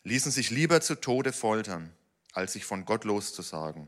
ließen 0.04 0.32
sich 0.32 0.50
lieber 0.50 0.82
zu 0.82 0.96
Tode 0.96 1.34
foltern, 1.34 1.94
als 2.34 2.54
sich 2.54 2.66
von 2.66 2.86
Gott 2.86 3.04
loszusagen, 3.04 3.88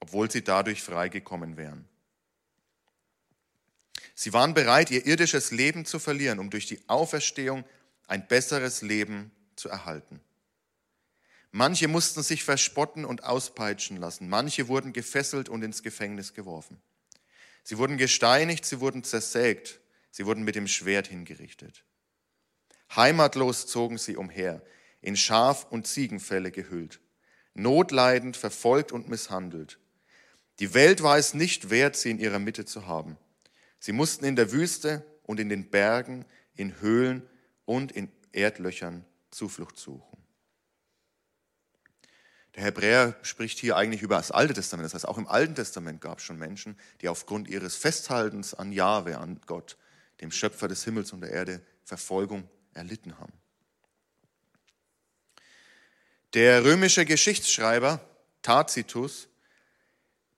obwohl 0.00 0.30
sie 0.30 0.42
dadurch 0.42 0.82
freigekommen 0.82 1.56
wären. 1.56 1.88
Sie 4.14 4.32
waren 4.32 4.54
bereit, 4.54 4.90
ihr 4.90 5.06
irdisches 5.06 5.50
Leben 5.50 5.86
zu 5.86 5.98
verlieren, 5.98 6.38
um 6.38 6.50
durch 6.50 6.66
die 6.66 6.80
Auferstehung 6.88 7.64
ein 8.06 8.26
besseres 8.26 8.82
Leben 8.82 9.30
zu 9.56 9.68
erhalten. 9.68 10.20
Manche 11.52 11.88
mussten 11.88 12.22
sich 12.22 12.44
verspotten 12.44 13.04
und 13.04 13.24
auspeitschen 13.24 13.96
lassen, 13.96 14.28
manche 14.28 14.68
wurden 14.68 14.92
gefesselt 14.92 15.48
und 15.48 15.62
ins 15.62 15.82
Gefängnis 15.82 16.34
geworfen. 16.34 16.80
Sie 17.62 17.78
wurden 17.78 17.98
gesteinigt, 17.98 18.64
sie 18.64 18.80
wurden 18.80 19.04
zersägt, 19.04 19.80
sie 20.10 20.26
wurden 20.26 20.42
mit 20.42 20.54
dem 20.54 20.66
Schwert 20.66 21.08
hingerichtet. 21.08 21.84
Heimatlos 22.94 23.66
zogen 23.66 23.98
sie 23.98 24.16
umher, 24.16 24.62
in 25.00 25.16
Schaf- 25.16 25.66
und 25.70 25.86
Ziegenfälle 25.86 26.50
gehüllt, 26.50 27.00
notleidend, 27.54 28.36
verfolgt 28.36 28.92
und 28.92 29.08
misshandelt. 29.08 29.78
Die 30.58 30.74
Welt 30.74 31.02
war 31.02 31.16
es 31.16 31.32
nicht 31.32 31.70
wert, 31.70 31.96
sie 31.96 32.10
in 32.10 32.18
ihrer 32.18 32.38
Mitte 32.38 32.64
zu 32.64 32.86
haben. 32.86 33.16
Sie 33.78 33.92
mussten 33.92 34.24
in 34.24 34.36
der 34.36 34.52
Wüste 34.52 35.06
und 35.22 35.40
in 35.40 35.48
den 35.48 35.70
Bergen, 35.70 36.26
in 36.54 36.80
Höhlen 36.80 37.26
und 37.64 37.92
in 37.92 38.10
Erdlöchern 38.32 39.04
Zuflucht 39.30 39.78
suchen. 39.78 40.09
Der 42.54 42.64
Hebräer 42.64 43.16
spricht 43.22 43.58
hier 43.58 43.76
eigentlich 43.76 44.02
über 44.02 44.16
das 44.16 44.30
Alte 44.30 44.54
Testament. 44.54 44.86
Das 44.86 44.94
heißt, 44.94 45.08
auch 45.08 45.18
im 45.18 45.28
Alten 45.28 45.54
Testament 45.54 46.00
gab 46.00 46.18
es 46.18 46.24
schon 46.24 46.38
Menschen, 46.38 46.76
die 47.00 47.08
aufgrund 47.08 47.48
ihres 47.48 47.76
Festhaltens 47.76 48.54
an 48.54 48.72
Jahwe, 48.72 49.18
an 49.18 49.40
Gott, 49.46 49.76
dem 50.20 50.32
Schöpfer 50.32 50.68
des 50.68 50.84
Himmels 50.84 51.12
und 51.12 51.20
der 51.20 51.30
Erde, 51.30 51.62
Verfolgung 51.84 52.48
erlitten 52.74 53.18
haben. 53.18 53.32
Der 56.34 56.64
römische 56.64 57.04
Geschichtsschreiber 57.04 58.00
Tacitus, 58.42 59.28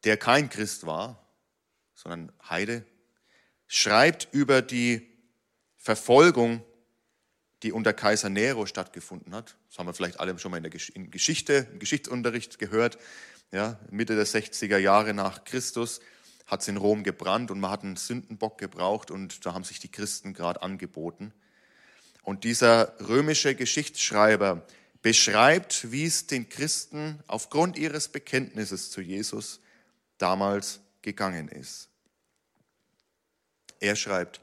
der 0.04 0.16
kein 0.16 0.48
Christ 0.48 0.86
war, 0.86 1.24
sondern 1.94 2.32
Heide, 2.48 2.84
schreibt 3.68 4.28
über 4.32 4.62
die 4.62 5.08
Verfolgung 5.76 6.64
die 7.62 7.72
unter 7.72 7.92
Kaiser 7.92 8.28
Nero 8.28 8.66
stattgefunden 8.66 9.34
hat. 9.34 9.56
Das 9.68 9.78
haben 9.78 9.86
wir 9.86 9.94
vielleicht 9.94 10.20
alle 10.20 10.38
schon 10.38 10.50
mal 10.50 10.56
in 10.56 10.64
der 10.64 10.70
Geschichte, 10.70 11.68
im 11.72 11.78
Geschichtsunterricht 11.78 12.58
gehört. 12.58 12.98
Ja, 13.52 13.78
Mitte 13.90 14.16
der 14.16 14.26
60er 14.26 14.78
Jahre 14.78 15.14
nach 15.14 15.44
Christus 15.44 16.00
hat 16.46 16.62
es 16.62 16.68
in 16.68 16.76
Rom 16.76 17.04
gebrannt 17.04 17.50
und 17.50 17.60
man 17.60 17.70
hat 17.70 17.82
einen 17.82 17.96
Sündenbock 17.96 18.58
gebraucht 18.58 19.10
und 19.10 19.46
da 19.46 19.54
haben 19.54 19.64
sich 19.64 19.78
die 19.78 19.90
Christen 19.90 20.34
gerade 20.34 20.62
angeboten. 20.62 21.32
Und 22.22 22.44
dieser 22.44 22.94
römische 23.08 23.54
Geschichtsschreiber 23.54 24.66
beschreibt, 25.02 25.90
wie 25.92 26.04
es 26.04 26.26
den 26.26 26.48
Christen 26.48 27.20
aufgrund 27.26 27.76
ihres 27.76 28.08
Bekenntnisses 28.08 28.90
zu 28.90 29.00
Jesus 29.00 29.60
damals 30.18 30.80
gegangen 31.02 31.48
ist. 31.48 31.88
Er 33.80 33.96
schreibt, 33.96 34.40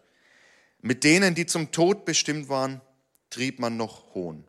mit 0.81 1.03
denen, 1.03 1.35
die 1.35 1.45
zum 1.45 1.71
Tod 1.71 2.05
bestimmt 2.05 2.49
waren, 2.49 2.81
trieb 3.29 3.59
man 3.59 3.77
noch 3.77 4.13
Hohn. 4.13 4.43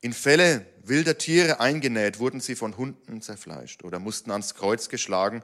In 0.00 0.12
Fälle 0.12 0.66
wilder 0.82 1.18
Tiere 1.18 1.58
eingenäht 1.60 2.18
wurden 2.18 2.40
sie 2.40 2.54
von 2.54 2.76
Hunden 2.76 3.22
zerfleischt 3.22 3.82
oder 3.82 3.98
mussten 3.98 4.30
ans 4.30 4.54
Kreuz 4.54 4.88
geschlagen 4.88 5.42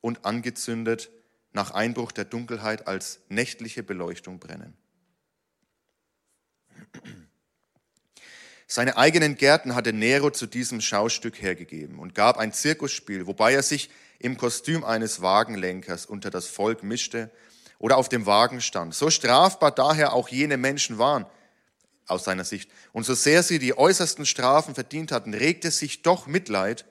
und 0.00 0.24
angezündet 0.24 1.10
nach 1.52 1.70
Einbruch 1.70 2.12
der 2.12 2.24
Dunkelheit 2.24 2.86
als 2.86 3.20
nächtliche 3.28 3.82
Beleuchtung 3.82 4.38
brennen. 4.38 4.76
Seine 8.66 8.96
eigenen 8.96 9.36
Gärten 9.36 9.74
hatte 9.74 9.92
Nero 9.92 10.30
zu 10.30 10.46
diesem 10.46 10.80
Schaustück 10.80 11.40
hergegeben 11.40 11.98
und 11.98 12.14
gab 12.14 12.38
ein 12.38 12.52
Zirkusspiel, 12.52 13.26
wobei 13.26 13.54
er 13.54 13.62
sich 13.62 13.90
im 14.18 14.36
Kostüm 14.36 14.84
eines 14.84 15.22
Wagenlenkers 15.22 16.06
unter 16.06 16.30
das 16.30 16.46
Volk 16.46 16.82
mischte 16.82 17.30
oder 17.78 17.96
auf 17.96 18.08
dem 18.08 18.26
Wagen 18.26 18.60
stand. 18.60 18.94
So 18.94 19.10
strafbar 19.10 19.70
daher 19.70 20.12
auch 20.12 20.28
jene 20.28 20.56
Menschen 20.56 20.98
waren 20.98 21.26
aus 22.06 22.24
seiner 22.24 22.44
Sicht. 22.44 22.70
Und 22.92 23.04
so 23.04 23.14
sehr 23.14 23.42
sie 23.42 23.58
die 23.58 23.76
äußersten 23.76 24.26
Strafen 24.26 24.74
verdient 24.74 25.12
hatten, 25.12 25.34
regte 25.34 25.70
sich 25.70 26.02
doch 26.02 26.26
Mitleid, 26.26 26.84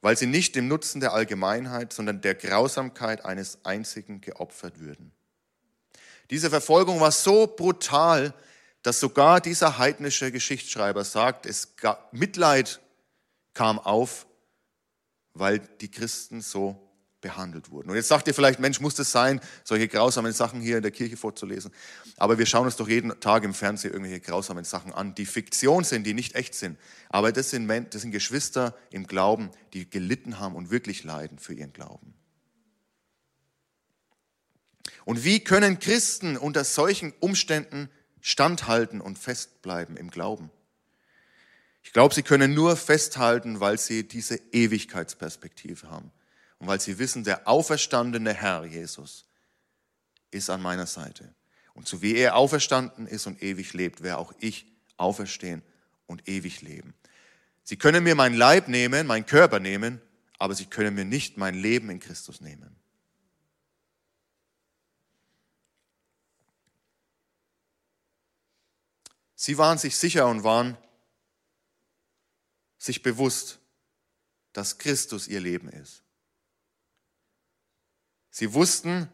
weil 0.00 0.16
sie 0.16 0.26
nicht 0.26 0.54
dem 0.54 0.68
Nutzen 0.68 1.00
der 1.00 1.12
Allgemeinheit, 1.12 1.92
sondern 1.92 2.20
der 2.20 2.34
Grausamkeit 2.34 3.24
eines 3.24 3.64
einzigen 3.64 4.20
geopfert 4.20 4.80
würden. 4.80 5.12
Diese 6.30 6.50
Verfolgung 6.50 7.00
war 7.00 7.12
so 7.12 7.46
brutal, 7.46 8.34
dass 8.82 9.00
sogar 9.00 9.40
dieser 9.40 9.78
heidnische 9.78 10.30
Geschichtsschreiber 10.30 11.04
sagt, 11.04 11.46
es 11.46 11.76
gab, 11.76 12.12
Mitleid 12.12 12.80
kam 13.54 13.78
auf, 13.78 14.26
weil 15.32 15.58
die 15.58 15.90
Christen 15.90 16.42
so 16.42 16.80
behandelt 17.24 17.70
wurden. 17.70 17.88
Und 17.88 17.96
jetzt 17.96 18.08
sagt 18.08 18.28
ihr 18.28 18.34
vielleicht, 18.34 18.60
Mensch, 18.60 18.80
muss 18.80 18.94
das 18.94 19.10
sein, 19.10 19.40
solche 19.64 19.88
grausamen 19.88 20.34
Sachen 20.34 20.60
hier 20.60 20.76
in 20.76 20.82
der 20.82 20.92
Kirche 20.92 21.16
vorzulesen. 21.16 21.72
Aber 22.18 22.38
wir 22.38 22.44
schauen 22.44 22.66
uns 22.66 22.76
doch 22.76 22.86
jeden 22.86 23.18
Tag 23.18 23.44
im 23.44 23.54
Fernsehen 23.54 23.94
irgendwelche 23.94 24.20
grausamen 24.20 24.64
Sachen 24.64 24.92
an, 24.92 25.14
die 25.14 25.24
Fiktion 25.24 25.84
sind, 25.84 26.04
die 26.06 26.12
nicht 26.12 26.34
echt 26.34 26.54
sind. 26.54 26.78
Aber 27.08 27.32
das 27.32 27.48
sind, 27.48 27.66
das 27.66 28.02
sind 28.02 28.10
Geschwister 28.10 28.76
im 28.90 29.06
Glauben, 29.06 29.50
die 29.72 29.88
gelitten 29.88 30.38
haben 30.38 30.54
und 30.54 30.70
wirklich 30.70 31.02
leiden 31.02 31.38
für 31.38 31.54
ihren 31.54 31.72
Glauben. 31.72 32.12
Und 35.06 35.24
wie 35.24 35.40
können 35.40 35.78
Christen 35.78 36.36
unter 36.36 36.62
solchen 36.62 37.14
Umständen 37.20 37.88
standhalten 38.20 39.00
und 39.00 39.18
festbleiben 39.18 39.96
im 39.96 40.10
Glauben. 40.10 40.50
Ich 41.82 41.92
glaube, 41.92 42.14
sie 42.14 42.22
können 42.22 42.54
nur 42.54 42.76
festhalten, 42.76 43.60
weil 43.60 43.78
sie 43.78 44.08
diese 44.08 44.36
Ewigkeitsperspektive 44.52 45.90
haben 45.90 46.10
und 46.64 46.68
weil 46.68 46.80
sie 46.80 46.98
wissen, 46.98 47.24
der 47.24 47.46
auferstandene 47.46 48.32
Herr 48.32 48.64
Jesus 48.64 49.26
ist 50.30 50.48
an 50.48 50.62
meiner 50.62 50.86
Seite. 50.86 51.34
Und 51.74 51.86
so 51.86 52.00
wie 52.00 52.16
er 52.16 52.36
auferstanden 52.36 53.06
ist 53.06 53.26
und 53.26 53.42
ewig 53.42 53.74
lebt, 53.74 54.02
werde 54.02 54.16
auch 54.16 54.32
ich 54.38 54.64
auferstehen 54.96 55.60
und 56.06 56.26
ewig 56.26 56.62
leben. 56.62 56.94
Sie 57.64 57.76
können 57.76 58.02
mir 58.02 58.14
meinen 58.14 58.34
Leib 58.34 58.68
nehmen, 58.68 59.06
meinen 59.06 59.26
Körper 59.26 59.60
nehmen, 59.60 60.00
aber 60.38 60.54
sie 60.54 60.64
können 60.64 60.94
mir 60.94 61.04
nicht 61.04 61.36
mein 61.36 61.54
Leben 61.54 61.90
in 61.90 62.00
Christus 62.00 62.40
nehmen. 62.40 62.74
Sie 69.34 69.58
waren 69.58 69.76
sich 69.76 69.98
sicher 69.98 70.28
und 70.28 70.44
waren 70.44 70.78
sich 72.78 73.02
bewusst, 73.02 73.58
dass 74.54 74.78
Christus 74.78 75.28
ihr 75.28 75.40
Leben 75.40 75.68
ist. 75.68 76.03
Sie 78.34 78.52
wussten, 78.52 79.08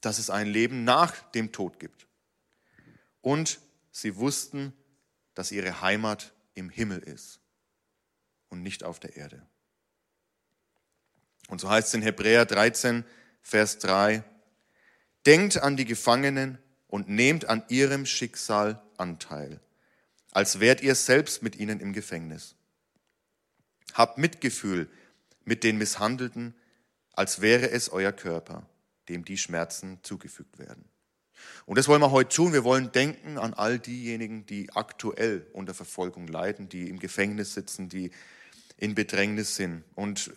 dass 0.00 0.18
es 0.18 0.30
ein 0.30 0.46
Leben 0.46 0.84
nach 0.84 1.12
dem 1.32 1.52
Tod 1.52 1.78
gibt. 1.78 2.06
Und 3.20 3.60
sie 3.90 4.16
wussten, 4.16 4.72
dass 5.34 5.52
ihre 5.52 5.82
Heimat 5.82 6.32
im 6.54 6.70
Himmel 6.70 7.00
ist 7.00 7.40
und 8.48 8.62
nicht 8.62 8.84
auf 8.84 8.98
der 8.98 9.16
Erde. 9.16 9.46
Und 11.48 11.60
so 11.60 11.68
heißt 11.68 11.88
es 11.88 11.94
in 11.94 12.00
Hebräer 12.00 12.46
13, 12.46 13.04
Vers 13.42 13.76
3, 13.80 14.24
Denkt 15.26 15.58
an 15.58 15.76
die 15.76 15.84
Gefangenen 15.84 16.56
und 16.86 17.10
nehmt 17.10 17.44
an 17.50 17.62
ihrem 17.68 18.06
Schicksal 18.06 18.82
Anteil, 18.96 19.60
als 20.30 20.58
wärt 20.58 20.80
ihr 20.80 20.94
selbst 20.94 21.42
mit 21.42 21.56
ihnen 21.56 21.80
im 21.80 21.92
Gefängnis. 21.92 22.54
Habt 23.92 24.16
Mitgefühl 24.16 24.88
mit 25.44 25.64
den 25.64 25.76
Misshandelten, 25.76 26.54
als 27.12 27.40
wäre 27.40 27.70
es 27.70 27.90
euer 27.90 28.12
Körper, 28.12 28.66
dem 29.08 29.24
die 29.24 29.38
Schmerzen 29.38 29.98
zugefügt 30.02 30.58
werden. 30.58 30.84
Und 31.66 31.78
das 31.78 31.88
wollen 31.88 32.00
wir 32.00 32.10
heute 32.10 32.34
tun. 32.34 32.52
Wir 32.52 32.64
wollen 32.64 32.92
denken 32.92 33.38
an 33.38 33.54
all 33.54 33.78
diejenigen, 33.78 34.46
die 34.46 34.70
aktuell 34.74 35.46
unter 35.52 35.74
Verfolgung 35.74 36.26
leiden, 36.26 36.68
die 36.68 36.88
im 36.88 36.98
Gefängnis 36.98 37.54
sitzen, 37.54 37.88
die 37.88 38.10
in 38.76 38.94
Bedrängnis 38.94 39.56
sind. 39.56 39.84
Und 39.94 40.32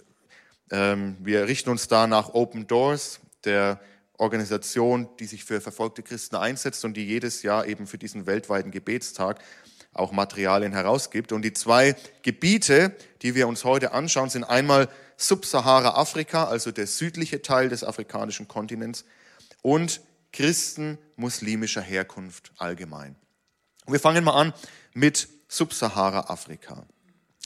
ähm, 0.71 1.17
wir 1.19 1.47
richten 1.47 1.69
uns 1.69 1.87
da 1.87 2.07
nach 2.07 2.33
Open 2.33 2.67
Doors, 2.67 3.19
der 3.43 3.79
Organisation, 4.17 5.09
die 5.19 5.25
sich 5.25 5.43
für 5.43 5.61
verfolgte 5.61 6.01
Christen 6.01 6.35
einsetzt 6.35 6.85
und 6.85 6.95
die 6.95 7.05
jedes 7.05 7.43
Jahr 7.43 7.67
eben 7.67 7.85
für 7.85 7.97
diesen 7.97 8.25
weltweiten 8.25 8.71
Gebetstag 8.71 9.39
auch 9.93 10.11
Materialien 10.11 10.73
herausgibt. 10.73 11.31
Und 11.31 11.41
die 11.41 11.53
zwei 11.53 11.95
Gebiete, 12.21 12.95
die 13.21 13.35
wir 13.35 13.47
uns 13.47 13.63
heute 13.63 13.91
anschauen, 13.91 14.29
sind 14.29 14.43
einmal 14.43 14.89
Subsahara-Afrika, 15.17 16.45
also 16.45 16.71
der 16.71 16.87
südliche 16.87 17.41
Teil 17.41 17.69
des 17.69 17.83
afrikanischen 17.83 18.47
Kontinents, 18.47 19.05
und 19.61 20.01
Christen 20.31 20.97
muslimischer 21.15 21.81
Herkunft 21.81 22.51
allgemein. 22.57 23.15
Und 23.85 23.93
wir 23.93 23.99
fangen 23.99 24.23
mal 24.23 24.33
an 24.39 24.53
mit 24.93 25.29
Subsahara-Afrika. 25.47 26.85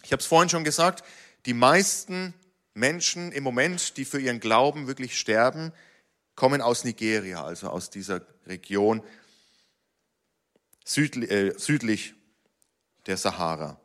Ich 0.04 0.12
habe 0.12 0.22
es 0.22 0.26
vorhin 0.26 0.50
schon 0.50 0.64
gesagt, 0.64 1.04
die 1.46 1.54
meisten 1.54 2.34
Menschen 2.74 3.32
im 3.32 3.44
Moment, 3.44 3.98
die 3.98 4.06
für 4.06 4.20
ihren 4.20 4.40
Glauben 4.40 4.88
wirklich 4.88 5.20
sterben, 5.20 5.72
kommen 6.36 6.62
aus 6.62 6.84
Nigeria, 6.84 7.44
also 7.44 7.70
aus 7.70 7.90
dieser 7.90 8.22
Region 8.48 9.04
südlich, 10.86 11.30
äh, 11.30 11.54
südlich 11.58 12.16
der 13.06 13.18
Sahara. 13.18 13.80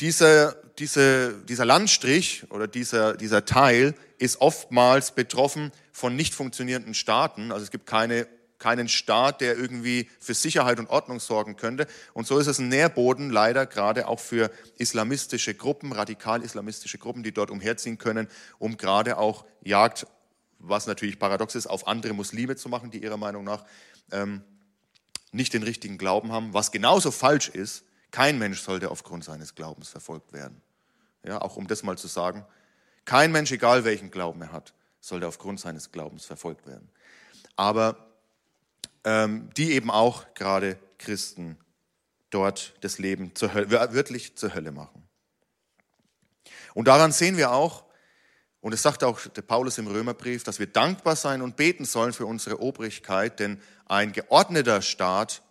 Dieser, 0.00 0.52
diese, 0.78 1.34
dieser 1.44 1.64
Landstrich 1.64 2.44
oder 2.50 2.68
dieser, 2.68 3.16
dieser 3.16 3.44
Teil 3.44 3.94
ist 4.18 4.40
oftmals 4.40 5.12
betroffen 5.12 5.72
von 5.92 6.14
nicht 6.14 6.34
funktionierenden 6.34 6.94
Staaten. 6.94 7.50
Also 7.50 7.64
es 7.64 7.70
gibt 7.70 7.86
keine, 7.86 8.28
keinen 8.58 8.88
Staat, 8.88 9.40
der 9.40 9.56
irgendwie 9.56 10.08
für 10.20 10.34
Sicherheit 10.34 10.78
und 10.78 10.88
Ordnung 10.88 11.18
sorgen 11.18 11.56
könnte. 11.56 11.86
Und 12.12 12.26
so 12.26 12.38
ist 12.38 12.46
es 12.46 12.58
ein 12.58 12.68
Nährboden 12.68 13.30
leider 13.30 13.66
gerade 13.66 14.06
auch 14.06 14.20
für 14.20 14.50
islamistische 14.76 15.54
Gruppen, 15.54 15.92
radikal-islamistische 15.92 16.98
Gruppen, 16.98 17.22
die 17.22 17.32
dort 17.32 17.50
umherziehen 17.50 17.98
können, 17.98 18.28
um 18.58 18.76
gerade 18.76 19.18
auch 19.18 19.44
Jagd 19.62 20.06
was 20.58 20.86
natürlich 20.86 21.18
paradox 21.18 21.54
ist, 21.54 21.66
auf 21.66 21.86
andere 21.86 22.12
Muslime 22.12 22.56
zu 22.56 22.68
machen, 22.68 22.90
die 22.90 23.02
ihrer 23.02 23.16
Meinung 23.16 23.44
nach 23.44 23.64
ähm, 24.10 24.42
nicht 25.32 25.52
den 25.52 25.62
richtigen 25.62 25.98
Glauben 25.98 26.32
haben, 26.32 26.54
was 26.54 26.72
genauso 26.72 27.10
falsch 27.10 27.48
ist. 27.48 27.84
Kein 28.10 28.38
Mensch 28.38 28.60
sollte 28.60 28.90
aufgrund 28.90 29.24
seines 29.24 29.54
Glaubens 29.54 29.88
verfolgt 29.88 30.32
werden. 30.32 30.60
Ja, 31.24 31.40
auch 31.40 31.56
um 31.56 31.66
das 31.66 31.82
mal 31.82 31.98
zu 31.98 32.06
sagen. 32.06 32.44
Kein 33.04 33.32
Mensch, 33.32 33.52
egal 33.52 33.84
welchen 33.84 34.10
Glauben 34.10 34.42
er 34.42 34.52
hat, 34.52 34.72
sollte 35.00 35.26
aufgrund 35.26 35.60
seines 35.60 35.92
Glaubens 35.92 36.24
verfolgt 36.24 36.66
werden. 36.66 36.88
Aber 37.56 38.08
ähm, 39.04 39.50
die 39.56 39.72
eben 39.72 39.90
auch 39.90 40.34
gerade 40.34 40.78
Christen 40.98 41.58
dort 42.30 42.74
das 42.82 42.98
Leben 42.98 43.34
zur 43.34 43.54
Hölle, 43.54 43.70
wörtlich 43.70 44.36
zur 44.36 44.54
Hölle 44.54 44.72
machen. 44.72 45.02
Und 46.74 46.88
daran 46.88 47.12
sehen 47.12 47.36
wir 47.36 47.52
auch, 47.52 47.84
und 48.60 48.72
es 48.74 48.82
sagt 48.82 49.04
auch 49.04 49.20
der 49.20 49.42
Paulus 49.42 49.78
im 49.78 49.86
Römerbrief, 49.86 50.42
dass 50.42 50.58
wir 50.58 50.66
dankbar 50.66 51.16
sein 51.16 51.42
und 51.42 51.56
beten 51.56 51.84
sollen 51.84 52.12
für 52.12 52.26
unsere 52.26 52.60
Obrigkeit, 52.60 53.38
denn 53.38 53.60
ein 53.86 54.12
geordneter 54.12 54.82
Staat 54.82 55.42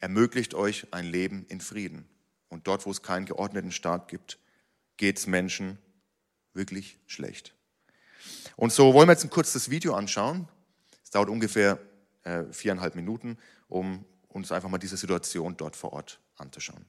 ermöglicht 0.00 0.54
euch 0.54 0.86
ein 0.92 1.06
Leben 1.06 1.46
in 1.48 1.60
Frieden. 1.60 2.08
Und 2.48 2.66
dort, 2.66 2.84
wo 2.86 2.90
es 2.90 3.02
keinen 3.02 3.26
geordneten 3.26 3.70
Staat 3.70 4.08
gibt, 4.08 4.38
geht 4.96 5.18
es 5.18 5.26
Menschen 5.26 5.78
wirklich 6.52 6.98
schlecht. 7.06 7.54
Und 8.56 8.72
so 8.72 8.92
wollen 8.92 9.08
wir 9.08 9.12
jetzt 9.12 9.24
ein 9.24 9.30
kurzes 9.30 9.70
Video 9.70 9.94
anschauen. 9.94 10.48
Es 11.04 11.10
dauert 11.10 11.28
ungefähr 11.28 11.78
äh, 12.24 12.44
viereinhalb 12.50 12.94
Minuten, 12.96 13.38
um 13.68 14.04
uns 14.28 14.52
einfach 14.52 14.68
mal 14.68 14.78
diese 14.78 14.96
Situation 14.96 15.56
dort 15.56 15.76
vor 15.76 15.92
Ort 15.92 16.20
anzuschauen. 16.36 16.84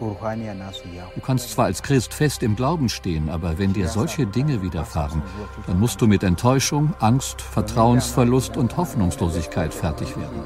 Du 0.00 1.20
kannst 1.24 1.50
zwar 1.50 1.66
als 1.66 1.82
Christ 1.82 2.14
fest 2.14 2.42
im 2.42 2.56
Glauben 2.56 2.88
stehen, 2.88 3.28
aber 3.28 3.58
wenn 3.58 3.72
dir 3.72 3.88
solche 3.88 4.26
Dinge 4.26 4.62
widerfahren, 4.62 5.22
dann 5.66 5.78
musst 5.78 6.00
du 6.00 6.06
mit 6.06 6.22
Enttäuschung, 6.22 6.94
Angst, 7.00 7.40
Vertrauensverlust 7.40 8.56
und 8.56 8.76
Hoffnungslosigkeit 8.76 9.72
fertig 9.72 10.16
werden. 10.16 10.42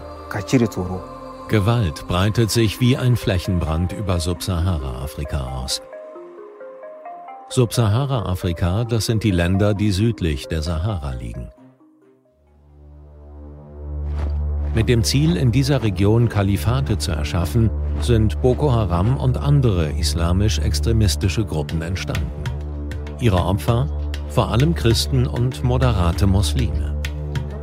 Gewalt 1.48 2.06
breitet 2.06 2.50
sich 2.50 2.80
wie 2.80 2.96
ein 2.96 3.16
Flächenbrand 3.16 3.92
über 3.92 4.20
Subsahara-Afrika 4.20 5.40
aus. 5.62 5.80
Subsahara-Afrika, 7.48 8.84
das 8.84 9.06
sind 9.06 9.24
die 9.24 9.30
Länder, 9.30 9.72
die 9.72 9.90
südlich 9.90 10.48
der 10.48 10.61
Sahara 10.61 11.12
liegen. 11.12 11.50
Mit 14.78 14.88
dem 14.88 15.02
Ziel, 15.02 15.36
in 15.36 15.50
dieser 15.50 15.82
Region 15.82 16.28
Kalifate 16.28 16.98
zu 16.98 17.10
erschaffen, 17.10 17.68
sind 18.00 18.40
Boko 18.42 18.70
Haram 18.70 19.16
und 19.16 19.36
andere 19.36 19.90
islamisch-extremistische 19.90 21.44
Gruppen 21.44 21.82
entstanden. 21.82 22.30
Ihre 23.18 23.44
Opfer? 23.44 23.88
Vor 24.28 24.52
allem 24.52 24.76
Christen 24.76 25.26
und 25.26 25.64
moderate 25.64 26.28
Muslime. 26.28 26.96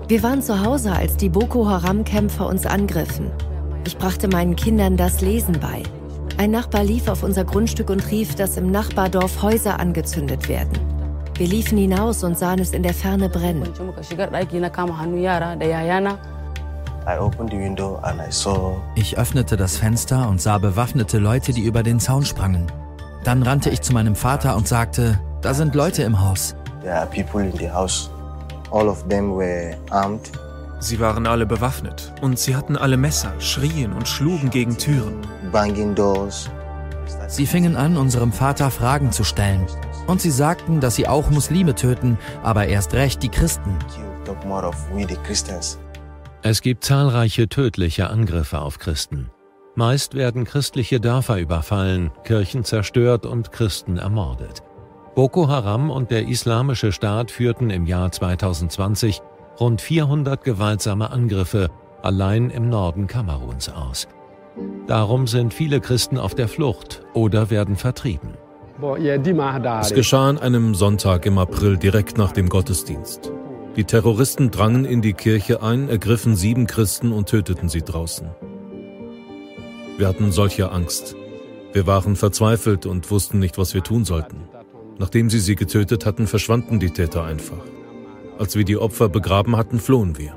Wir 0.10 0.24
waren 0.24 0.42
zu 0.42 0.62
Hause, 0.62 0.92
als 0.92 1.16
die 1.16 1.30
Boko 1.30 1.66
Haram-Kämpfer 1.66 2.48
uns 2.48 2.66
angriffen. 2.66 3.32
Ich 3.88 3.98
brachte 3.98 4.28
meinen 4.28 4.58
Kindern 4.58 4.98
das 4.98 5.22
Lesen 5.22 5.58
bei. 5.62 5.84
Ein 6.36 6.52
Nachbar 6.52 6.84
lief 6.84 7.08
auf 7.08 7.24
unser 7.24 7.46
Grundstück 7.46 7.90
und 7.92 8.12
rief, 8.12 8.36
dass 8.36 8.58
im 8.58 8.72
Nachbardorf 8.72 9.42
Häuser 9.42 9.80
angezündet 9.80 10.50
werden. 10.50 10.78
Wir 11.38 11.48
liefen 11.48 11.78
hinaus 11.78 12.26
und 12.26 12.38
sahen 12.38 12.60
es 12.60 12.72
in 12.72 12.84
der 12.84 12.94
Ferne 12.94 13.30
brennen. 13.30 13.64
Ich 18.96 19.18
öffnete 19.18 19.58
das 19.58 19.78
Fenster 19.78 20.28
und 20.28 20.42
sah 20.42 20.58
bewaffnete 20.58 21.20
Leute, 21.20 21.54
die 21.54 21.62
über 21.62 21.84
den 21.84 22.00
Zaun 22.00 22.26
sprangen. 22.26 22.66
Dann 23.24 23.44
rannte 23.44 23.70
ich 23.70 23.82
zu 23.82 23.94
meinem 23.94 24.16
Vater 24.16 24.56
und 24.56 24.68
sagte, 24.68 25.20
da 25.42 25.54
sind 25.54 25.76
Leute 25.76 26.04
im 26.04 26.22
Haus. 26.22 26.56
Sie 30.80 31.00
waren 31.00 31.26
alle 31.26 31.46
bewaffnet 31.46 32.14
und 32.22 32.38
sie 32.38 32.56
hatten 32.56 32.76
alle 32.76 32.98
Messer, 32.98 33.34
schrien 33.40 33.94
und 33.94 34.08
schlugen 34.08 34.50
gegen 34.50 34.78
Türen. 34.78 35.22
Sie 37.28 37.46
fingen 37.46 37.76
an, 37.76 37.98
unserem 37.98 38.32
Vater 38.32 38.72
Fragen 38.72 39.12
zu 39.12 39.24
stellen. 39.24 39.66
Und 40.08 40.22
sie 40.22 40.32
sagten, 40.32 40.80
dass 40.80 40.96
sie 40.96 41.08
auch 41.08 41.30
Muslime 41.30 41.76
töten, 41.76 42.18
aber 42.44 42.68
erst 42.68 42.94
recht 42.94 43.24
die 43.24 43.30
Christen. 43.30 43.78
Es 46.48 46.62
gibt 46.62 46.84
zahlreiche 46.84 47.50
tödliche 47.50 48.12
Angriffe 48.12 48.60
auf 48.60 48.78
Christen. 48.78 49.32
Meist 49.74 50.14
werden 50.14 50.44
christliche 50.44 51.00
Dörfer 51.00 51.40
überfallen, 51.40 52.12
Kirchen 52.24 52.64
zerstört 52.64 53.26
und 53.26 53.52
Christen 53.52 53.98
ermordet. 53.98 54.62
Boko 55.16 55.48
Haram 55.48 55.90
und 55.90 56.12
der 56.12 56.28
Islamische 56.28 56.92
Staat 56.92 57.32
führten 57.32 57.72
im 57.72 57.88
Jahr 57.88 58.12
2020 58.12 59.24
rund 59.60 59.82
400 59.82 60.44
gewaltsame 60.44 61.10
Angriffe 61.10 61.72
allein 62.04 62.52
im 62.52 62.70
Norden 62.70 63.08
Kameruns 63.08 63.68
aus. 63.70 64.08
Darum 64.86 65.26
sind 65.26 65.52
viele 65.52 65.82
Christen 65.82 66.20
auf 66.20 66.36
der 66.36 66.48
Flucht 66.48 67.02
oder 67.16 67.50
werden 67.50 67.76
vertrieben. 67.76 68.36
Es 69.82 69.94
geschah 69.96 70.30
an 70.30 70.38
einem 70.38 70.76
Sonntag 70.76 71.26
im 71.26 71.40
April 71.40 71.78
direkt 71.78 72.20
nach 72.20 72.34
dem 72.34 72.50
Gottesdienst. 72.50 73.32
Die 73.76 73.84
Terroristen 73.84 74.52
drangen 74.52 74.86
in 74.86 75.02
die 75.02 75.12
Kirche 75.12 75.62
ein, 75.62 75.90
ergriffen 75.90 76.38
sieben 76.38 76.66
Christen 76.66 77.12
und 77.12 77.28
töteten 77.28 77.68
sie 77.68 77.82
draußen. 77.82 78.30
Wir 79.98 80.08
hatten 80.08 80.32
solche 80.32 80.72
Angst. 80.72 81.16
Wir 81.74 81.86
waren 81.86 82.16
verzweifelt 82.16 82.86
und 82.86 83.12
wussten 83.12 83.40
nicht, 83.40 83.58
was 83.58 83.74
wir 83.74 83.84
tun 83.84 84.06
sollten. 84.06 84.38
Nachdem 84.98 85.30
sie 85.30 85.40
sie 85.40 85.56
getötet 85.56 86.06
hatten, 86.06 86.26
verschwanden 86.26 86.80
die 86.80 86.92
Täter 86.92 87.26
einfach. 87.26 87.58
Als 88.40 88.56
wir 88.56 88.64
die 88.64 88.78
Opfer 88.78 89.10
begraben 89.10 89.58
hatten, 89.58 89.80
flohen 89.80 90.18
wir. 90.18 90.36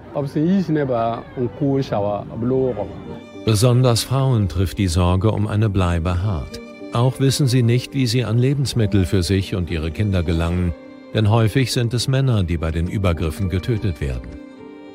Besonders 3.44 4.02
Frauen 4.02 4.48
trifft 4.48 4.78
die 4.78 4.88
Sorge 4.88 5.30
um 5.30 5.46
eine 5.46 5.70
Bleibe 5.70 6.24
hart. 6.24 6.60
Auch 6.92 7.20
wissen 7.20 7.46
sie 7.46 7.62
nicht, 7.62 7.94
wie 7.94 8.08
sie 8.08 8.24
an 8.24 8.38
Lebensmittel 8.38 9.04
für 9.04 9.22
sich 9.22 9.54
und 9.54 9.70
ihre 9.70 9.92
Kinder 9.92 10.24
gelangen 10.24 10.74
denn 11.14 11.30
häufig 11.30 11.72
sind 11.72 11.94
es 11.94 12.08
Männer, 12.08 12.42
die 12.44 12.56
bei 12.56 12.70
den 12.70 12.88
Übergriffen 12.88 13.48
getötet 13.48 14.00
werden. 14.00 14.28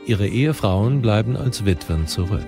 Ihre 0.05 0.27
Ehefrauen 0.27 1.01
bleiben 1.01 1.37
als 1.37 1.65
Witwen 1.65 2.07
zurück. 2.07 2.45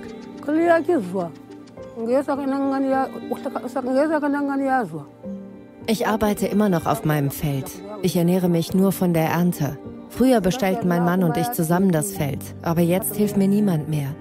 Ich 5.87 6.07
arbeite 6.07 6.47
immer 6.47 6.69
noch 6.69 6.85
auf 6.85 7.05
meinem 7.05 7.31
Feld. 7.31 7.71
Ich 8.01 8.15
ernähre 8.15 8.49
mich 8.49 8.73
nur 8.73 8.91
von 8.91 9.13
der 9.13 9.29
Ernte. 9.29 9.77
Früher 10.09 10.41
bestellten 10.41 10.87
mein 10.87 11.03
Mann 11.03 11.23
und 11.23 11.37
ich 11.37 11.51
zusammen 11.51 11.91
das 11.91 12.13
Feld, 12.13 12.39
aber 12.61 12.81
jetzt 12.81 13.15
hilft 13.15 13.37
mir 13.37 13.47
niemand 13.47 13.89
mehr. 13.89 14.15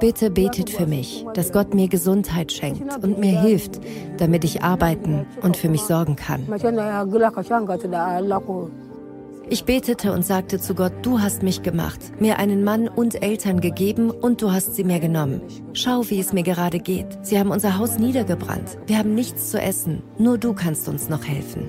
Bitte 0.00 0.30
betet 0.30 0.70
für 0.70 0.86
mich, 0.86 1.26
dass 1.34 1.52
Gott 1.52 1.74
mir 1.74 1.88
Gesundheit 1.88 2.52
schenkt 2.52 3.04
und 3.04 3.18
mir 3.18 3.40
hilft, 3.40 3.80
damit 4.16 4.44
ich 4.44 4.62
arbeiten 4.62 5.26
und 5.42 5.56
für 5.56 5.68
mich 5.68 5.82
sorgen 5.82 6.16
kann. 6.16 6.46
Ich 9.52 9.64
betete 9.64 10.12
und 10.12 10.24
sagte 10.24 10.60
zu 10.60 10.74
Gott, 10.74 10.92
du 11.02 11.20
hast 11.20 11.42
mich 11.42 11.62
gemacht, 11.62 11.98
mir 12.20 12.38
einen 12.38 12.62
Mann 12.62 12.86
und 12.88 13.20
Eltern 13.22 13.60
gegeben 13.60 14.10
und 14.10 14.40
du 14.42 14.52
hast 14.52 14.76
sie 14.76 14.84
mir 14.84 15.00
genommen. 15.00 15.42
Schau, 15.72 16.08
wie 16.08 16.20
es 16.20 16.32
mir 16.32 16.44
gerade 16.44 16.78
geht. 16.78 17.18
Sie 17.22 17.38
haben 17.38 17.50
unser 17.50 17.76
Haus 17.76 17.98
niedergebrannt. 17.98 18.78
Wir 18.86 18.98
haben 18.98 19.14
nichts 19.14 19.50
zu 19.50 19.60
essen. 19.60 20.02
Nur 20.18 20.38
du 20.38 20.54
kannst 20.54 20.88
uns 20.88 21.08
noch 21.08 21.24
helfen. 21.24 21.68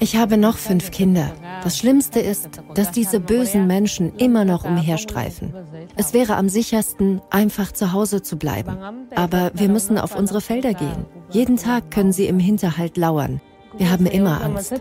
Ich 0.00 0.16
habe 0.16 0.38
noch 0.38 0.56
fünf 0.56 0.90
Kinder. 0.90 1.30
Das 1.62 1.76
Schlimmste 1.76 2.20
ist, 2.20 2.48
dass 2.74 2.90
diese 2.90 3.20
bösen 3.20 3.66
Menschen 3.66 4.16
immer 4.16 4.46
noch 4.46 4.64
umherstreifen. 4.64 5.52
Es 5.96 6.14
wäre 6.14 6.36
am 6.36 6.48
sichersten, 6.48 7.20
einfach 7.30 7.72
zu 7.72 7.92
Hause 7.92 8.22
zu 8.22 8.38
bleiben. 8.38 8.78
Aber 9.14 9.50
wir 9.54 9.68
müssen 9.68 9.98
auf 9.98 10.16
unsere 10.16 10.40
Felder 10.40 10.72
gehen. 10.72 11.04
Jeden 11.30 11.56
Tag 11.56 11.90
können 11.90 12.12
sie 12.12 12.26
im 12.26 12.38
Hinterhalt 12.38 12.96
lauern. 12.96 13.42
Wir 13.76 13.90
haben 13.90 14.06
immer 14.06 14.42
Angst. 14.42 14.72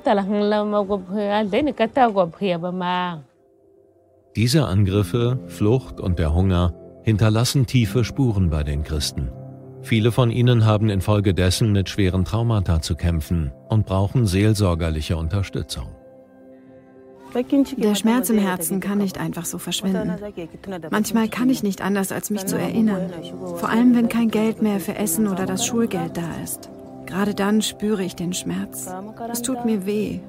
Diese 4.35 4.65
Angriffe, 4.65 5.39
Flucht 5.47 5.99
und 5.99 6.17
der 6.17 6.33
Hunger 6.33 6.73
hinterlassen 7.03 7.65
tiefe 7.65 8.03
Spuren 8.03 8.49
bei 8.49 8.63
den 8.63 8.83
Christen. 8.83 9.29
Viele 9.81 10.11
von 10.11 10.29
ihnen 10.29 10.65
haben 10.65 10.89
infolgedessen 10.89 11.71
mit 11.71 11.89
schweren 11.89 12.25
Traumata 12.25 12.81
zu 12.81 12.95
kämpfen 12.95 13.51
und 13.69 13.85
brauchen 13.85 14.25
seelsorgerliche 14.25 15.17
Unterstützung. 15.17 15.87
Der 17.77 17.95
Schmerz 17.95 18.29
im 18.31 18.39
Herzen 18.39 18.79
kann 18.79 18.97
nicht 18.97 19.19
einfach 19.19 19.45
so 19.45 19.59
verschwinden. 19.59 20.15
Manchmal 20.89 21.29
kann 21.29 21.49
ich 21.49 21.61
nicht 21.61 21.81
anders, 21.81 22.11
als 22.11 22.31
mich 22.31 22.45
zu 22.45 22.57
erinnern. 22.57 23.11
Vor 23.55 23.69
allem, 23.69 23.95
wenn 23.95 24.09
kein 24.09 24.29
Geld 24.29 24.61
mehr 24.61 24.79
für 24.79 24.95
Essen 24.95 25.27
oder 25.27 25.45
das 25.45 25.65
Schulgeld 25.65 26.17
da 26.17 26.43
ist. 26.43 26.71
Gerade 27.05 27.35
dann 27.35 27.61
spüre 27.61 28.03
ich 28.03 28.15
den 28.15 28.33
Schmerz. 28.33 28.91
Es 29.31 29.41
tut 29.41 29.63
mir 29.65 29.85
weh. 29.85 30.19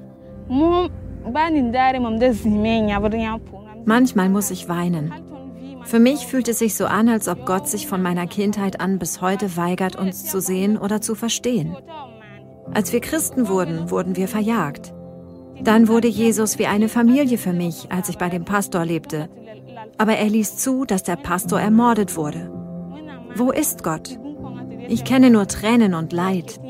Manchmal 3.84 4.28
muss 4.28 4.50
ich 4.50 4.68
weinen. 4.68 5.12
Für 5.90 5.98
mich 5.98 6.28
fühlt 6.28 6.46
es 6.46 6.60
sich 6.60 6.76
so 6.76 6.86
an, 6.86 7.08
als 7.08 7.26
ob 7.26 7.44
Gott 7.46 7.66
sich 7.66 7.88
von 7.88 8.00
meiner 8.00 8.28
Kindheit 8.28 8.80
an 8.80 9.00
bis 9.00 9.20
heute 9.20 9.56
weigert, 9.56 9.96
uns 9.96 10.24
zu 10.24 10.40
sehen 10.40 10.78
oder 10.78 11.00
zu 11.00 11.16
verstehen. 11.16 11.76
Als 12.72 12.92
wir 12.92 13.00
Christen 13.00 13.48
wurden, 13.48 13.90
wurden 13.90 14.14
wir 14.14 14.28
verjagt. 14.28 14.94
Dann 15.60 15.88
wurde 15.88 16.06
Jesus 16.06 16.60
wie 16.60 16.68
eine 16.68 16.88
Familie 16.88 17.38
für 17.38 17.52
mich, 17.52 17.90
als 17.90 18.08
ich 18.08 18.18
bei 18.18 18.28
dem 18.28 18.44
Pastor 18.44 18.84
lebte. 18.84 19.28
Aber 19.98 20.12
er 20.12 20.28
ließ 20.28 20.58
zu, 20.58 20.84
dass 20.84 21.02
der 21.02 21.16
Pastor 21.16 21.60
ermordet 21.60 22.16
wurde. 22.16 22.52
Wo 23.34 23.50
ist 23.50 23.82
Gott? 23.82 24.16
Ich 24.88 25.02
kenne 25.02 25.28
nur 25.28 25.48
Tränen 25.48 25.94
und 25.94 26.12
Leid. 26.12 26.60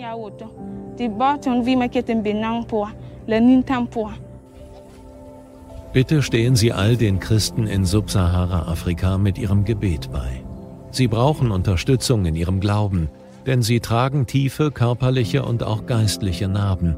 Bitte 5.93 6.23
stehen 6.23 6.57
Sie 6.57 6.73
all 6.73 6.97
den 6.97 7.19
Christen 7.19 7.67
in 7.67 7.85
Subsahara-Afrika 7.85 9.19
mit 9.19 9.39
ihrem 9.39 9.65
Gebet 9.65 10.11
bei. 10.13 10.45
Sie 10.91 11.09
brauchen 11.09 11.51
Unterstützung 11.51 12.27
in 12.27 12.35
ihrem 12.35 12.61
Glauben, 12.61 13.09
denn 13.47 13.63
sie 13.63 13.81
tragen 13.81 14.27
tiefe 14.27 14.71
körperliche 14.71 15.45
und 15.45 15.63
auch 15.63 15.87
geistliche 15.87 16.49
Narben 16.49 16.97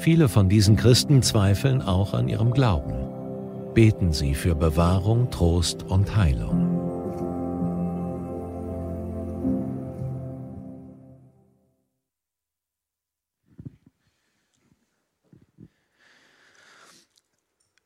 Viele 0.00 0.30
von 0.30 0.48
diesen 0.48 0.76
Christen 0.76 1.22
zweifeln 1.22 1.82
auch 1.82 2.14
an 2.14 2.26
ihrem 2.26 2.52
Glauben. 2.52 2.94
Beten 3.74 4.14
Sie 4.14 4.32
für 4.32 4.54
Bewahrung, 4.54 5.30
Trost 5.30 5.82
und 5.82 6.16
Heilung. 6.16 6.79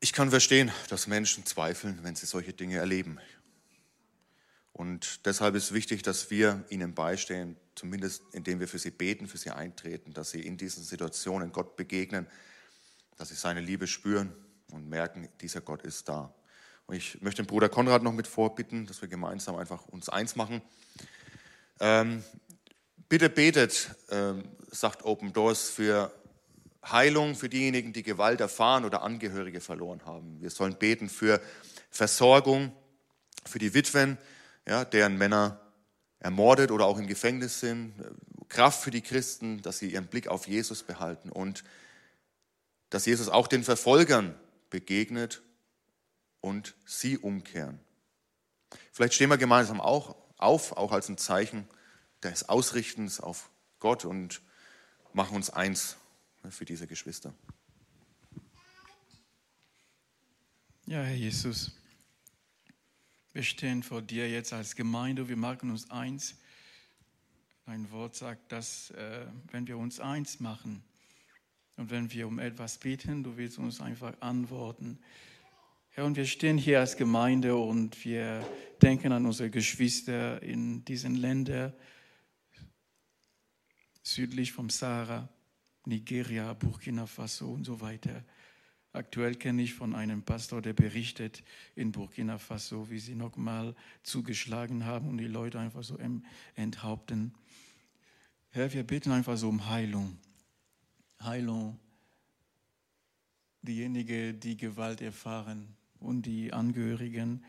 Ich 0.05 0.13
kann 0.13 0.29
verstehen, 0.29 0.71
dass 0.91 1.07
Menschen 1.07 1.47
zweifeln, 1.47 2.01
wenn 2.03 2.15
sie 2.15 2.27
solche 2.27 2.53
Dinge 2.53 2.77
erleben. 2.77 3.19
Und 4.75 5.25
deshalb 5.25 5.55
ist 5.55 5.73
wichtig, 5.73 6.03
dass 6.03 6.31
wir 6.31 6.63
ihnen 6.69 6.93
beistehen, 6.93 7.57
zumindest 7.75 8.23
indem 8.33 8.61
wir 8.61 8.69
für 8.69 8.79
sie 8.79 8.91
beten, 8.91 9.27
für 9.27 9.39
sie 9.39 9.49
eintreten, 9.49 10.13
dass 10.13 10.29
sie 10.29 10.43
in 10.43 10.59
diesen 10.59 10.85
Situationen 10.85 11.53
Gott 11.53 11.77
begegnen, 11.77 12.27
dass 13.17 13.31
sie 13.31 13.35
seine 13.35 13.63
Liebe 13.63 13.87
spüren 13.87 14.31
und 14.73 14.91
merken, 14.91 15.31
dieser 15.41 15.63
Gott 15.63 15.81
ist 15.81 16.07
da. 16.07 16.35
Und 16.85 16.97
ich 16.97 17.23
möchte 17.23 17.43
den 17.43 17.47
Bruder 17.47 17.71
Konrad 17.71 18.03
noch 18.03 18.13
mit 18.13 18.27
vorbitten, 18.27 18.85
dass 18.85 19.01
wir 19.01 19.09
gemeinsam 19.09 19.57
einfach 19.57 19.87
uns 19.87 20.11
eins 20.11 20.37
machen. 20.37 20.61
Ähm, 21.81 22.23
bitte 23.09 23.31
betet, 23.31 23.89
ähm, 24.11 24.45
sagt 24.71 25.03
Open 25.03 25.33
Doors, 25.33 25.71
für 25.71 26.13
Heilung 26.91 27.35
für 27.35 27.49
diejenigen, 27.49 27.93
die 27.93 28.03
Gewalt 28.03 28.41
erfahren 28.41 28.85
oder 28.85 29.03
Angehörige 29.03 29.61
verloren 29.61 30.05
haben. 30.05 30.41
Wir 30.41 30.51
sollen 30.51 30.77
beten 30.77 31.09
für 31.09 31.41
Versorgung, 31.91 32.73
für 33.45 33.59
die 33.59 33.75
Witwen, 33.75 34.19
ja, 34.67 34.85
deren 34.85 35.17
Männer 35.17 35.61
ermordet 36.19 36.71
oder 36.71 36.87
auch 36.87 36.99
im 36.99 37.07
Gefängnis 37.07 37.61
sind. 37.61 37.95
Kraft 38.49 38.83
für 38.83 38.91
die 38.91 39.03
Christen, 39.03 39.63
dass 39.63 39.79
sie 39.79 39.91
ihren 39.91 40.07
Blick 40.07 40.29
auf 40.29 40.47
Jesus 40.47 40.83
behalten 40.83 41.31
und 41.31 41.65
dass 42.91 43.07
Jesus 43.07 43.29
auch 43.29 43.49
den 43.49 43.65
Verfolgern 43.65 44.35
begegnet 44.71 45.43
und 46.41 46.75
sie 46.87 47.19
umkehren. 47.19 47.81
Vielleicht 48.93 49.15
stehen 49.15 49.31
wir 49.31 49.39
gemeinsam 49.39 49.81
auch 49.81 50.17
auf, 50.37 50.77
auch 50.77 50.93
als 50.93 51.09
ein 51.09 51.19
Zeichen 51.19 51.67
des 52.23 52.49
Ausrichtens 52.49 53.21
auf 53.21 53.51
Gott 53.79 54.05
und 54.05 54.41
machen 55.13 55.37
uns 55.37 55.51
eins 55.51 55.97
für 56.51 56.65
diese 56.65 56.87
Geschwister. 56.87 57.35
Ja, 60.87 61.03
Herr 61.03 61.17
Jesus, 61.17 61.73
wir 63.33 63.43
stehen 63.43 63.83
vor 63.83 64.03
dir 64.03 64.29
jetzt 64.31 64.53
als 64.53 64.77
Gemeinde, 64.77 65.29
wir 65.29 65.37
machen 65.37 65.71
uns 65.71 65.91
eins. 65.91 66.37
Dein 67.67 67.91
Wort 67.91 68.15
sagt, 68.15 68.53
dass 68.53 68.91
äh, 68.91 69.27
wenn 69.51 69.67
wir 69.67 69.79
uns 69.79 69.99
eins 69.99 70.41
machen 70.41 70.85
und 71.77 71.91
wenn 71.91 72.13
wir 72.13 72.29
um 72.29 72.39
etwas 72.39 72.79
beten, 72.79 73.25
du 73.25 73.37
willst 73.37 73.59
uns 73.59 73.81
einfach 73.81 74.15
antworten. 74.21 74.99
Herr, 75.91 76.05
und 76.05 76.17
wir 76.17 76.27
stehen 76.27 76.59
hier 76.59 76.81
als 76.81 76.97
Gemeinde 76.97 77.57
und 77.57 78.05
wir 78.05 78.47
denken 78.83 79.13
an 79.13 79.25
unsere 79.25 79.49
Geschwister 79.49 80.43
in 80.43 80.85
diesen 80.85 81.15
Ländern 81.15 81.73
südlich 84.03 84.53
vom 84.53 84.71
Sahara. 84.71 85.29
Nigeria, 85.87 86.53
Burkina 86.55 87.07
Faso 87.07 87.53
und 87.53 87.65
so 87.65 87.81
weiter. 87.81 88.25
Aktuell 88.93 89.35
kenne 89.35 89.63
ich 89.63 89.75
von 89.75 89.95
einem 89.95 90.23
Pastor, 90.23 90.63
der 90.63 90.73
berichtet 90.73 91.43
in 91.75 91.91
Burkina 91.91 92.39
Faso, 92.39 92.91
wie 92.91 93.01
sie 93.01 93.17
nochmal 93.17 93.75
zugeschlagen 94.05 94.85
haben 94.85 95.09
und 95.09 95.19
die 95.19 95.27
Leute 95.27 95.59
einfach 95.59 95.83
so 95.83 95.99
enthaupten. 96.55 97.35
Herr, 98.51 98.73
wir 98.73 98.85
beten 98.85 99.11
einfach 99.11 99.37
so 99.37 99.49
um 99.49 99.69
Heilung. 99.69 100.17
Heilung. 101.21 101.81
Diejenigen, 103.63 104.39
die 104.39 104.57
Gewalt 104.57 105.01
erfahren 105.01 105.75
und 105.99 106.27
die 106.27 106.53
Angehörigen, 106.53 107.45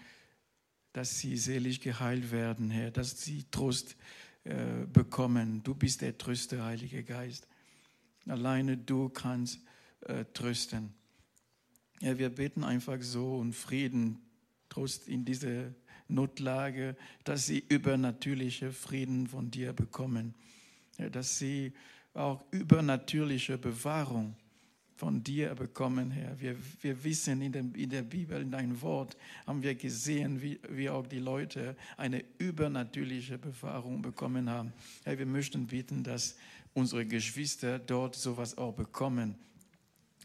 dass 0.93 1.19
sie 1.19 1.37
selig 1.37 1.81
geheilt 1.81 2.31
werden, 2.31 2.71
Herr, 2.71 2.89
dass 2.89 3.21
sie 3.21 3.43
Trost 3.51 3.97
äh, 4.45 4.85
bekommen. 4.91 5.61
Du 5.61 5.75
bist 5.75 6.01
der 6.01 6.17
Tröster, 6.17 6.63
Heilige 6.63 7.03
Geist. 7.03 7.47
Alleine 8.27 8.77
du 8.77 9.09
kannst 9.09 9.59
äh, 10.01 10.25
trösten. 10.33 10.93
Ja, 12.01 12.17
wir 12.17 12.29
beten 12.29 12.63
einfach 12.63 13.01
so 13.01 13.37
um 13.37 13.53
Frieden, 13.53 14.19
Trost 14.69 15.07
in 15.07 15.25
dieser 15.25 15.71
Notlage, 16.07 16.95
dass 17.23 17.45
sie 17.45 17.63
übernatürliche 17.69 18.71
Frieden 18.71 19.27
von 19.27 19.51
dir 19.51 19.73
bekommen. 19.73 20.33
Ja, 20.97 21.09
dass 21.09 21.37
sie 21.37 21.73
auch 22.13 22.43
übernatürliche 22.51 23.57
Bewahrung 23.57 24.35
von 24.95 25.23
dir 25.23 25.53
bekommen, 25.55 26.11
Herr. 26.11 26.39
Wir, 26.39 26.55
wir 26.81 27.03
wissen 27.03 27.41
in, 27.41 27.51
dem, 27.51 27.75
in 27.75 27.89
der 27.89 28.03
Bibel, 28.03 28.41
in 28.41 28.51
deinem 28.51 28.81
Wort, 28.81 29.17
haben 29.45 29.61
wir 29.61 29.75
gesehen, 29.75 30.41
wie, 30.41 30.59
wie 30.69 30.89
auch 30.89 31.05
die 31.05 31.19
Leute 31.19 31.75
eine 31.97 32.23
übernatürliche 32.37 33.37
Bewahrung 33.37 34.01
bekommen 34.01 34.49
haben. 34.49 34.71
Herr, 35.03 35.19
wir 35.19 35.25
möchten 35.25 35.67
bitten, 35.67 36.03
dass 36.03 36.37
unsere 36.75 37.05
Geschwister 37.05 37.79
dort 37.79 38.15
sowas 38.15 38.57
auch 38.57 38.73
bekommen. 38.73 39.35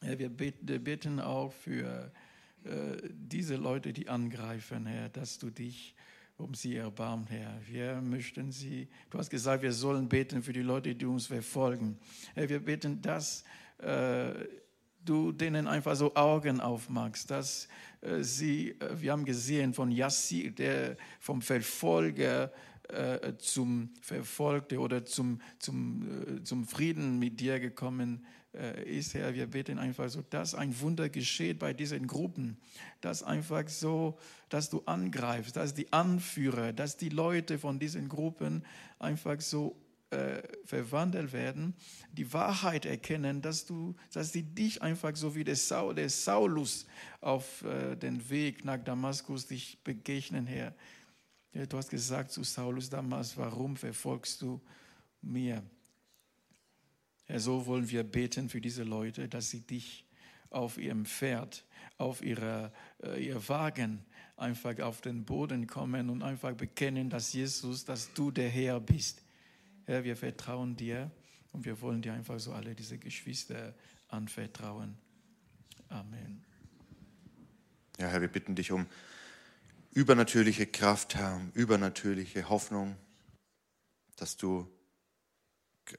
wir 0.02 0.28
beten 0.28 1.20
auch 1.20 1.52
für 1.52 2.12
äh, 2.64 2.96
diese 3.12 3.56
Leute, 3.56 3.92
die 3.92 4.08
angreifen, 4.08 4.84
Herr, 4.84 5.08
dass 5.08 5.38
du 5.38 5.50
dich 5.50 5.94
um 6.36 6.54
sie 6.54 6.76
erbarmst, 6.76 7.30
Herr. 7.30 7.60
Wir 7.66 8.00
möchten 8.00 8.50
sie, 8.50 8.88
du 9.10 9.18
hast 9.18 9.30
gesagt, 9.30 9.62
wir 9.62 9.72
sollen 9.72 10.08
beten 10.08 10.42
für 10.42 10.52
die 10.52 10.62
Leute, 10.62 10.94
die 10.94 11.06
uns 11.06 11.26
verfolgen. 11.26 11.98
Herr, 12.34 12.48
wir 12.48 12.60
beten, 12.60 13.00
dass 13.00 13.44
äh, 13.78 14.32
du 15.04 15.32
denen 15.32 15.66
einfach 15.66 15.94
so 15.94 16.14
Augen 16.14 16.60
aufmachst, 16.60 17.30
dass 17.30 17.68
äh, 18.00 18.22
sie, 18.22 18.74
wir 18.96 19.12
haben 19.12 19.24
gesehen 19.24 19.72
von 19.72 19.90
Yassi, 19.90 20.50
der 20.50 20.96
vom 21.20 21.42
Verfolger 21.42 22.52
äh, 22.92 23.38
zum 23.38 23.90
Verfolgte 24.00 24.78
oder 24.78 25.04
zum, 25.04 25.40
zum, 25.58 26.38
äh, 26.38 26.42
zum 26.42 26.66
Frieden 26.66 27.18
mit 27.18 27.40
dir 27.40 27.60
gekommen 27.60 28.24
äh, 28.54 28.98
ist, 28.98 29.14
Herr. 29.14 29.34
Wir 29.34 29.46
beten 29.46 29.78
einfach 29.78 30.08
so, 30.08 30.22
dass 30.28 30.54
ein 30.54 30.78
Wunder 30.80 31.08
geschieht 31.08 31.58
bei 31.58 31.72
diesen 31.72 32.06
Gruppen, 32.06 32.56
dass 33.00 33.22
einfach 33.22 33.68
so, 33.68 34.18
dass 34.48 34.70
du 34.70 34.82
angreifst, 34.86 35.56
dass 35.56 35.74
die 35.74 35.92
Anführer, 35.92 36.72
dass 36.72 36.96
die 36.96 37.10
Leute 37.10 37.58
von 37.58 37.78
diesen 37.78 38.08
Gruppen 38.08 38.64
einfach 38.98 39.40
so 39.40 39.76
äh, 40.10 40.42
verwandelt 40.64 41.32
werden, 41.32 41.74
die 42.12 42.32
Wahrheit 42.32 42.84
erkennen, 42.84 43.40
dass 43.40 43.66
du, 43.66 43.94
dass 44.12 44.32
sie 44.32 44.42
dich 44.42 44.82
einfach 44.82 45.14
so 45.14 45.36
wie 45.36 45.44
der, 45.44 45.54
Saul, 45.54 45.94
der 45.94 46.10
Saulus 46.10 46.86
auf 47.20 47.62
äh, 47.62 47.94
den 47.94 48.28
Weg 48.28 48.64
nach 48.64 48.78
Damaskus 48.78 49.46
dich 49.46 49.78
begegnen, 49.84 50.46
Herr. 50.46 50.74
Du 51.52 51.76
hast 51.76 51.90
gesagt 51.90 52.30
zu 52.30 52.44
Saulus 52.44 52.90
damals, 52.90 53.36
warum 53.36 53.76
verfolgst 53.76 54.40
du 54.42 54.60
mir? 55.20 55.62
Ja, 57.28 57.38
so 57.38 57.66
wollen 57.66 57.88
wir 57.90 58.04
beten 58.04 58.48
für 58.48 58.60
diese 58.60 58.84
Leute, 58.84 59.28
dass 59.28 59.50
sie 59.50 59.60
dich 59.60 60.06
auf 60.50 60.78
ihrem 60.78 61.04
Pferd, 61.06 61.64
auf 61.98 62.22
ihrer, 62.22 62.72
äh, 63.02 63.24
ihr 63.24 63.48
Wagen 63.48 64.04
einfach 64.36 64.78
auf 64.80 65.00
den 65.00 65.24
Boden 65.24 65.66
kommen 65.66 66.08
und 66.08 66.22
einfach 66.22 66.54
bekennen, 66.54 67.10
dass 67.10 67.32
Jesus, 67.32 67.84
dass 67.84 68.12
du 68.14 68.30
der 68.30 68.48
Herr 68.48 68.80
bist. 68.80 69.22
Herr, 69.86 70.02
wir 70.04 70.16
vertrauen 70.16 70.76
dir 70.76 71.10
und 71.52 71.64
wir 71.64 71.80
wollen 71.80 72.00
dir 72.02 72.14
einfach 72.14 72.38
so 72.38 72.52
alle 72.52 72.74
diese 72.74 72.98
Geschwister 72.98 73.74
anvertrauen. 74.08 74.96
Amen. 75.88 76.42
Ja, 77.98 78.08
Herr, 78.08 78.20
wir 78.20 78.28
bitten 78.28 78.54
dich 78.54 78.72
um 78.72 78.86
übernatürliche 79.90 80.66
Kraft, 80.66 81.14
Herr, 81.16 81.40
übernatürliche 81.54 82.48
Hoffnung, 82.48 82.96
dass 84.16 84.36
du 84.36 84.70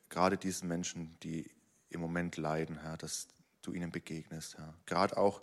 gerade 0.10 0.38
diesen 0.38 0.68
Menschen, 0.68 1.18
die 1.22 1.52
im 1.90 2.00
Moment 2.00 2.38
leiden, 2.38 2.80
Herr, 2.80 2.98
dass 2.98 3.28
du 3.62 3.74
ihnen 3.74 3.92
begegnest, 3.92 4.58
Herr. 4.58 4.74
Gerade 4.86 5.18
auch 5.18 5.42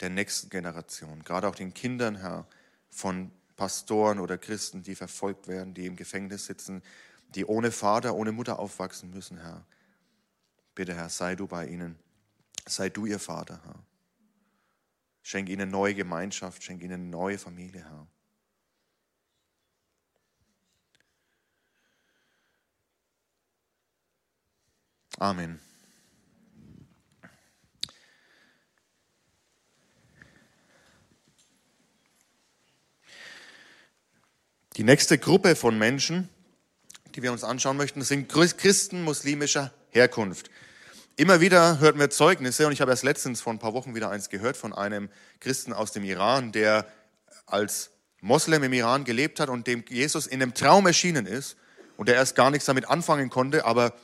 der 0.00 0.10
nächsten 0.10 0.48
Generation, 0.48 1.24
gerade 1.24 1.48
auch 1.48 1.56
den 1.56 1.74
Kindern, 1.74 2.16
Herr, 2.16 2.46
von 2.88 3.32
Pastoren 3.56 4.20
oder 4.20 4.38
Christen, 4.38 4.82
die 4.82 4.94
verfolgt 4.94 5.48
werden, 5.48 5.74
die 5.74 5.86
im 5.86 5.96
Gefängnis 5.96 6.46
sitzen, 6.46 6.82
die 7.34 7.44
ohne 7.44 7.72
Vater, 7.72 8.14
ohne 8.14 8.32
Mutter 8.32 8.58
aufwachsen 8.58 9.10
müssen, 9.10 9.38
Herr. 9.38 9.66
Bitte, 10.74 10.94
Herr, 10.94 11.08
sei 11.08 11.34
du 11.34 11.48
bei 11.48 11.66
ihnen. 11.66 11.98
Sei 12.66 12.88
du 12.88 13.06
ihr 13.06 13.18
Vater, 13.18 13.60
Herr. 13.64 13.82
Schenk 15.28 15.50
ihnen 15.50 15.68
neue 15.68 15.94
Gemeinschaft, 15.94 16.64
schenk 16.64 16.82
ihnen 16.82 17.10
neue 17.10 17.36
Familie, 17.36 17.84
Herr. 17.84 18.08
Amen. 25.18 25.60
Die 34.76 34.82
nächste 34.82 35.18
Gruppe 35.18 35.56
von 35.56 35.76
Menschen, 35.76 36.30
die 37.14 37.22
wir 37.22 37.32
uns 37.32 37.44
anschauen 37.44 37.76
möchten, 37.76 38.00
sind 38.00 38.30
Christen 38.30 39.04
muslimischer 39.04 39.74
Herkunft. 39.90 40.50
Immer 41.18 41.40
wieder 41.40 41.80
hört 41.80 41.98
wir 41.98 42.10
Zeugnisse, 42.10 42.64
und 42.68 42.72
ich 42.72 42.80
habe 42.80 42.92
erst 42.92 43.02
letztens 43.02 43.40
vor 43.40 43.52
ein 43.52 43.58
paar 43.58 43.74
Wochen 43.74 43.96
wieder 43.96 44.08
eins 44.08 44.28
gehört 44.28 44.56
von 44.56 44.72
einem 44.72 45.08
Christen 45.40 45.72
aus 45.72 45.90
dem 45.90 46.04
Iran, 46.04 46.52
der 46.52 46.86
als 47.44 47.90
Moslem 48.20 48.62
im 48.62 48.72
Iran 48.72 49.02
gelebt 49.02 49.40
hat 49.40 49.48
und 49.48 49.66
dem 49.66 49.84
Jesus 49.88 50.28
in 50.28 50.40
einem 50.40 50.54
Traum 50.54 50.86
erschienen 50.86 51.26
ist 51.26 51.56
und 51.96 52.08
der 52.08 52.14
erst 52.14 52.36
gar 52.36 52.52
nichts 52.52 52.66
damit 52.66 52.88
anfangen 52.88 53.30
konnte, 53.30 53.64
aber 53.64 53.94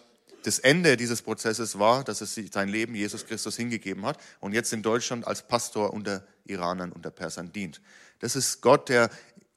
das 0.43 0.59
Ende 0.59 0.97
dieses 0.97 1.23
Prozesses 1.23 1.79
war, 1.79 2.03
dass 2.03 2.21
er 2.21 2.27
sein 2.27 2.69
Leben 2.69 2.97
Jesus 2.97 3.25
Christus 3.27 3.57
hingegeben 3.57 4.05
hat 4.05 4.19
und 4.41 4.53
jetzt 4.53 4.73
in 4.73 4.83
Deutschland 4.83 5.25
als 5.25 5.47
Pastor 5.47 5.93
unter 5.93 6.27
Iranern, 6.47 6.91
unter 6.91 7.13
Persern 7.13 7.53
dient. 7.53 7.81
Das 8.19 8.35
ist 8.35 8.61
Gott, 8.61 8.89
der 8.89 9.09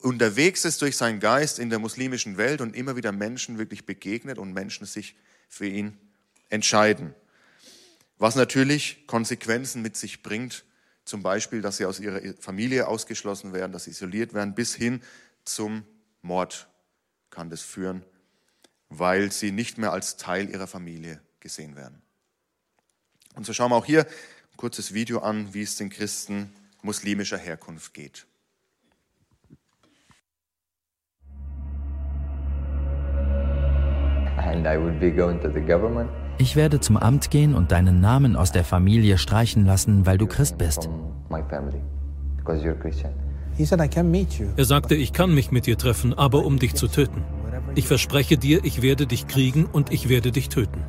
unterwegs 0.04 0.64
ist 0.64 0.84
durch 0.84 0.96
seinen 0.96 1.20
Geist 1.20 1.58
in 1.58 1.72
der 1.72 1.80
muslimischen 1.80 2.38
Welt 2.38 2.62
und 2.62 2.76
immer 2.76 2.96
wieder 2.96 3.12
Menschen 3.12 3.58
wirklich 3.58 3.88
begegnet 3.88 4.38
und 4.38 4.54
Menschen 4.54 4.86
sich 4.86 5.16
für 5.50 5.66
ihn 5.66 5.98
entscheiden. 6.50 7.16
Was 8.18 8.36
natürlich 8.36 9.06
Konsequenzen 9.06 9.82
mit 9.82 9.96
sich 9.96 10.24
bringt, 10.24 10.66
zum 11.06 11.24
Beispiel, 11.24 11.62
dass 11.62 11.78
sie 11.78 11.86
aus 11.86 12.00
ihrer 12.00 12.22
Familie 12.40 12.88
ausgeschlossen 12.88 13.54
werden, 13.54 13.72
dass 13.72 13.86
sie 13.86 13.92
isoliert 13.92 14.34
werden, 14.34 14.56
bis 14.56 14.76
hin 14.76 15.02
zum 15.46 15.84
Mord 16.22 16.68
kann 17.30 17.50
das 17.50 17.62
führen, 17.62 18.04
weil 18.90 19.32
sie 19.32 19.52
nicht 19.52 19.78
mehr 19.78 19.94
als 19.94 20.18
Teil 20.18 20.50
ihrer 20.50 20.68
Familie 20.68 21.22
gesehen 21.40 21.76
werden. 21.76 22.02
Und 23.36 23.46
so 23.46 23.54
schauen 23.54 23.72
wir 23.72 23.76
auch 23.76 23.86
hier 23.86 24.02
ein 24.02 24.58
kurzes 24.58 24.94
Video 24.94 25.20
an, 25.20 25.54
wie 25.54 25.62
es 25.62 25.78
den 25.78 25.90
Christen 25.90 26.52
muslimischer 26.82 27.38
Herkunft 27.38 27.94
geht. 27.94 28.26
Ich 36.40 36.56
werde 36.56 36.80
zum 36.80 36.98
Amt 36.98 37.32
gehen 37.32 37.56
und 37.56 37.72
deinen 37.72 38.00
Namen 38.00 38.36
aus 38.36 38.52
der 38.52 38.64
Familie 38.64 39.18
streichen 39.18 39.66
lassen, 39.66 40.06
weil 40.06 40.18
du 40.18 40.28
Christ 40.28 40.58
bist. 40.58 40.88
Er 44.56 44.66
sagte, 44.66 44.96
ich 44.96 45.14
kann 45.14 45.34
mich 45.34 45.52
mit 45.52 45.66
dir 45.66 45.78
treffen, 45.78 46.14
aber 46.14 46.46
um 46.46 46.60
dich 46.60 46.76
zu 46.76 46.88
töten. 46.88 47.24
Ich 47.74 47.88
verspreche 47.88 48.38
dir, 48.38 48.64
ich 48.64 48.82
werde 48.84 49.08
dich 49.08 49.28
kriegen 49.28 49.66
und 49.66 49.92
ich 49.92 50.10
werde 50.10 50.32
dich 50.32 50.50
töten. 50.50 50.84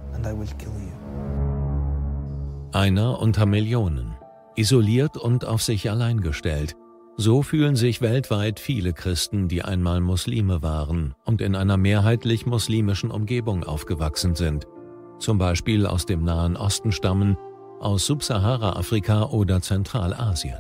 Einer 2.73 3.19
unter 3.19 3.47
Millionen, 3.47 4.15
isoliert 4.55 5.17
und 5.17 5.47
auf 5.47 5.63
sich 5.63 5.91
allein 5.91 6.21
gestellt. 6.21 6.77
So 7.17 7.43
fühlen 7.43 7.75
sich 7.75 8.01
weltweit 8.01 8.61
viele 8.61 8.93
Christen, 8.93 9.49
die 9.49 9.63
einmal 9.63 10.01
Muslime 10.01 10.63
waren 10.63 11.15
und 11.25 11.41
in 11.41 11.57
einer 11.57 11.77
mehrheitlich 11.77 12.47
muslimischen 12.47 13.11
Umgebung 13.11 13.65
aufgewachsen 13.65 14.37
sind, 14.37 14.69
zum 15.19 15.39
Beispiel 15.39 15.87
aus 15.87 16.07
dem 16.07 16.25
Nahen 16.25 16.57
Osten 16.57 16.93
stammen, 16.93 17.37
aus 17.81 18.07
Subsahara-Afrika 18.07 19.25
oder 19.25 19.61
Zentralasien. 19.61 20.59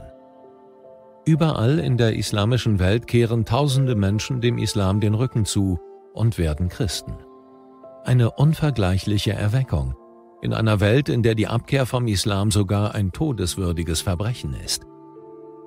Überall 1.25 1.79
in 1.79 1.97
der 1.97 2.17
islamischen 2.17 2.79
Welt 2.79 3.07
kehren 3.07 3.45
tausende 3.45 3.95
Menschen 3.95 4.41
dem 4.41 4.59
Islam 4.59 5.01
den 5.01 5.15
Rücken 5.15 5.45
zu 5.45 5.79
und 6.15 6.39
werden 6.39 6.69
Christen. 6.69 7.19
Eine 8.05 8.31
unvergleichliche 8.31 9.33
Erweckung 9.33 9.95
in 10.41 10.55
einer 10.55 10.81
Welt, 10.81 11.09
in 11.09 11.23
der 11.23 11.35
die 11.35 11.49
Abkehr 11.49 11.85
vom 11.85 12.07
Islam 12.07 12.51
sogar 12.51 12.95
ein 12.95 13.13
todeswürdiges 13.13 14.01
Verbrechen 14.01 14.55
ist. 14.65 14.87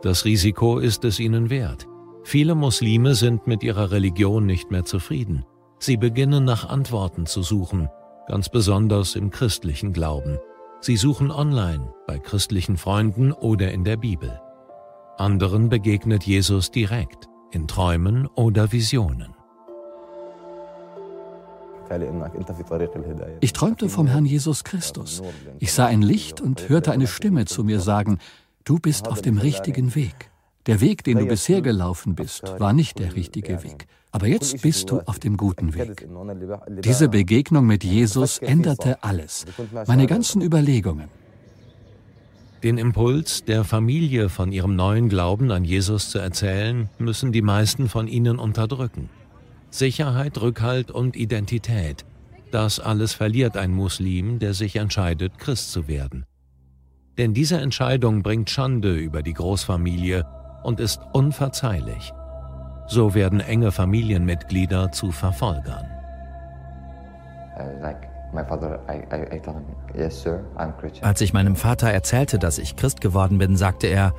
Das 0.02 0.26
Risiko 0.26 0.80
ist 0.80 1.04
es 1.04 1.20
ihnen 1.20 1.50
wert. 1.50 1.88
Viele 2.24 2.56
Muslime 2.56 3.14
sind 3.16 3.48
mit 3.48 3.64
ihrer 3.64 3.92
Religion 3.92 4.46
nicht 4.46 4.72
mehr 4.72 4.86
zufrieden. 4.86 5.46
Sie 5.80 5.98
beginnen 5.98 6.46
nach 6.46 6.70
Antworten 6.70 7.26
zu 7.26 7.44
suchen, 7.44 7.90
ganz 8.28 8.50
besonders 8.50 9.16
im 9.16 9.30
christlichen 9.30 9.94
Glauben. 9.94 10.38
Sie 10.80 10.98
suchen 10.98 11.32
online, 11.32 11.94
bei 12.08 12.18
christlichen 12.18 12.78
Freunden 12.78 13.32
oder 13.32 13.72
in 13.72 13.84
der 13.84 13.98
Bibel. 13.98 14.40
Anderen 15.18 15.70
begegnet 15.70 16.24
Jesus 16.24 16.72
direkt, 16.72 17.28
in 17.52 17.68
Träumen 17.68 18.28
oder 18.28 18.72
Visionen. 18.72 19.36
Ich 23.42 23.54
träumte 23.54 23.90
vom 23.90 24.08
Herrn 24.08 24.26
Jesus 24.26 24.64
Christus. 24.64 25.22
Ich 25.60 25.74
sah 25.74 25.86
ein 25.86 26.02
Licht 26.02 26.40
und 26.42 26.70
hörte 26.70 26.92
eine 26.92 27.08
Stimme 27.08 27.46
zu 27.46 27.64
mir 27.64 27.80
sagen, 27.82 28.18
Du 28.64 28.80
bist 28.80 29.08
auf 29.08 29.22
dem 29.22 29.38
richtigen 29.38 29.96
Weg. 29.96 30.31
Der 30.68 30.80
Weg, 30.80 31.04
den 31.04 31.18
du 31.18 31.26
bisher 31.26 31.62
gelaufen 31.62 32.16
bist, 32.16 32.44
war 32.60 32.74
nicht 32.74 33.00
der 33.00 33.16
richtige 33.16 33.64
Weg. 33.64 33.88
Aber 34.12 34.28
jetzt 34.28 34.62
bist 34.62 34.90
du 34.90 35.00
auf 35.00 35.20
dem 35.20 35.38
guten 35.38 35.74
Weg. 35.74 36.08
Diese 36.84 37.10
Begegnung 37.10 37.66
mit 37.66 37.84
Jesus 37.84 38.38
änderte 38.38 39.04
alles, 39.04 39.46
meine 39.88 40.06
ganzen 40.06 40.42
Überlegungen. 40.42 41.08
Den 42.62 42.78
Impuls, 42.78 43.44
der 43.44 43.64
Familie 43.64 44.30
von 44.30 44.52
ihrem 44.52 44.76
neuen 44.76 45.10
Glauben 45.10 45.50
an 45.50 45.66
Jesus 45.66 46.12
zu 46.12 46.20
erzählen, 46.20 46.90
müssen 47.00 47.32
die 47.32 47.42
meisten 47.42 47.90
von 47.90 48.08
ihnen 48.08 48.38
unterdrücken. 48.38 49.10
Sicherheit, 49.72 50.40
Rückhalt 50.40 50.92
und 50.92 51.16
Identität, 51.16 52.06
das 52.52 52.80
alles 52.80 53.14
verliert 53.14 53.58
ein 53.58 53.72
Muslim, 53.72 54.38
der 54.38 54.54
sich 54.54 54.76
entscheidet, 54.76 55.40
Christ 55.40 55.72
zu 55.72 55.88
werden. 55.88 56.26
Denn 57.18 57.34
diese 57.34 57.60
Entscheidung 57.60 58.22
bringt 58.22 58.50
Schande 58.50 58.96
über 58.96 59.24
die 59.24 59.34
Großfamilie 59.34 60.26
und 60.64 60.80
ist 60.80 61.02
unverzeihlich. 61.14 62.14
So 62.88 63.14
werden 63.14 63.40
enge 63.40 63.72
Familienmitglieder 63.72 64.92
zu 64.92 65.12
Verfolgern. 65.12 65.86
Als 71.02 71.22
ich 71.22 71.34
meinem 71.34 71.56
Vater 71.56 71.90
erzählte, 71.90 72.40
dass 72.40 72.58
ich 72.58 72.76
Christ 72.76 73.02
geworden 73.02 73.38
bin, 73.38 73.56
sagte 73.56 73.88
er, 73.88 74.14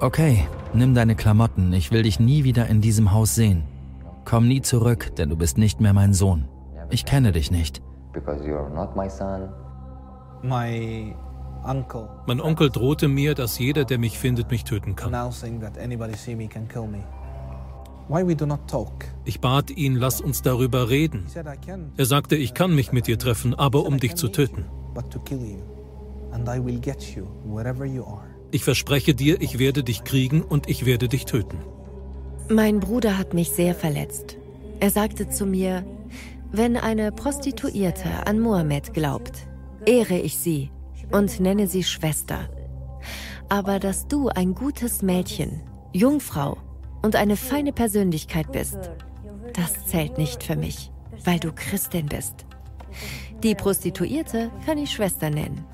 okay, 0.00 0.46
nimm 0.72 0.94
deine 0.94 1.14
Klamotten, 1.14 1.72
ich 1.72 1.90
will 1.90 2.02
dich 2.02 2.18
nie 2.18 2.44
wieder 2.44 2.66
in 2.66 2.80
diesem 2.80 3.12
Haus 3.12 3.34
sehen. 3.34 3.64
Komm 4.24 4.48
nie 4.48 4.62
zurück, 4.62 5.14
denn 5.16 5.28
du 5.28 5.36
bist 5.36 5.58
nicht 5.58 5.80
mehr 5.80 5.92
mein 5.92 6.14
Sohn. 6.14 6.48
Ich 6.90 7.04
kenne 7.04 7.32
dich 7.32 7.50
nicht. 7.50 7.82
Mein 10.42 11.14
Onkel 12.40 12.70
drohte 12.70 13.08
mir, 13.08 13.34
dass 13.34 13.58
jeder, 13.58 13.84
der 13.84 13.98
mich 13.98 14.18
findet, 14.18 14.50
mich 14.50 14.64
töten 14.64 14.96
kann. 14.96 15.12
Ich 19.24 19.40
bat 19.40 19.70
ihn, 19.70 19.94
lass 19.94 20.20
uns 20.20 20.42
darüber 20.42 20.90
reden. 20.90 21.24
Er 21.96 22.06
sagte, 22.06 22.36
ich 22.36 22.54
kann 22.54 22.74
mich 22.74 22.92
mit 22.92 23.06
dir 23.06 23.18
treffen, 23.18 23.54
aber 23.54 23.86
um 23.86 23.98
dich 23.98 24.16
zu 24.16 24.28
töten. 24.28 24.64
Ich 28.50 28.64
verspreche 28.64 29.14
dir, 29.14 29.40
ich 29.40 29.58
werde 29.58 29.84
dich 29.84 30.04
kriegen 30.04 30.42
und 30.42 30.68
ich 30.68 30.84
werde 30.84 31.08
dich 31.08 31.24
töten. 31.24 31.58
Mein 32.50 32.80
Bruder 32.80 33.16
hat 33.16 33.34
mich 33.34 33.52
sehr 33.52 33.74
verletzt. 33.74 34.36
Er 34.80 34.90
sagte 34.90 35.28
zu 35.28 35.46
mir, 35.46 35.84
wenn 36.50 36.76
eine 36.76 37.12
Prostituierte 37.12 38.26
an 38.26 38.40
Mohammed 38.40 38.92
glaubt, 38.92 39.46
ehre 39.86 40.18
ich 40.18 40.36
sie 40.36 40.70
und 41.12 41.40
nenne 41.40 41.66
sie 41.66 41.84
Schwester. 41.84 42.48
Aber 43.48 43.78
dass 43.78 44.08
du 44.08 44.28
ein 44.28 44.54
gutes 44.54 45.02
Mädchen, 45.02 45.62
Jungfrau 45.92 46.56
und 47.02 47.16
eine 47.16 47.36
feine 47.36 47.72
Persönlichkeit 47.72 48.50
bist, 48.50 48.78
das 49.54 49.86
zählt 49.86 50.18
nicht 50.18 50.42
für 50.42 50.56
mich, 50.56 50.90
weil 51.24 51.38
du 51.38 51.52
Christin 51.52 52.06
bist. 52.06 52.46
Die 53.42 53.54
Prostituierte 53.54 54.50
kann 54.64 54.78
ich 54.78 54.90
Schwester 54.92 55.30
nennen, 55.30 55.64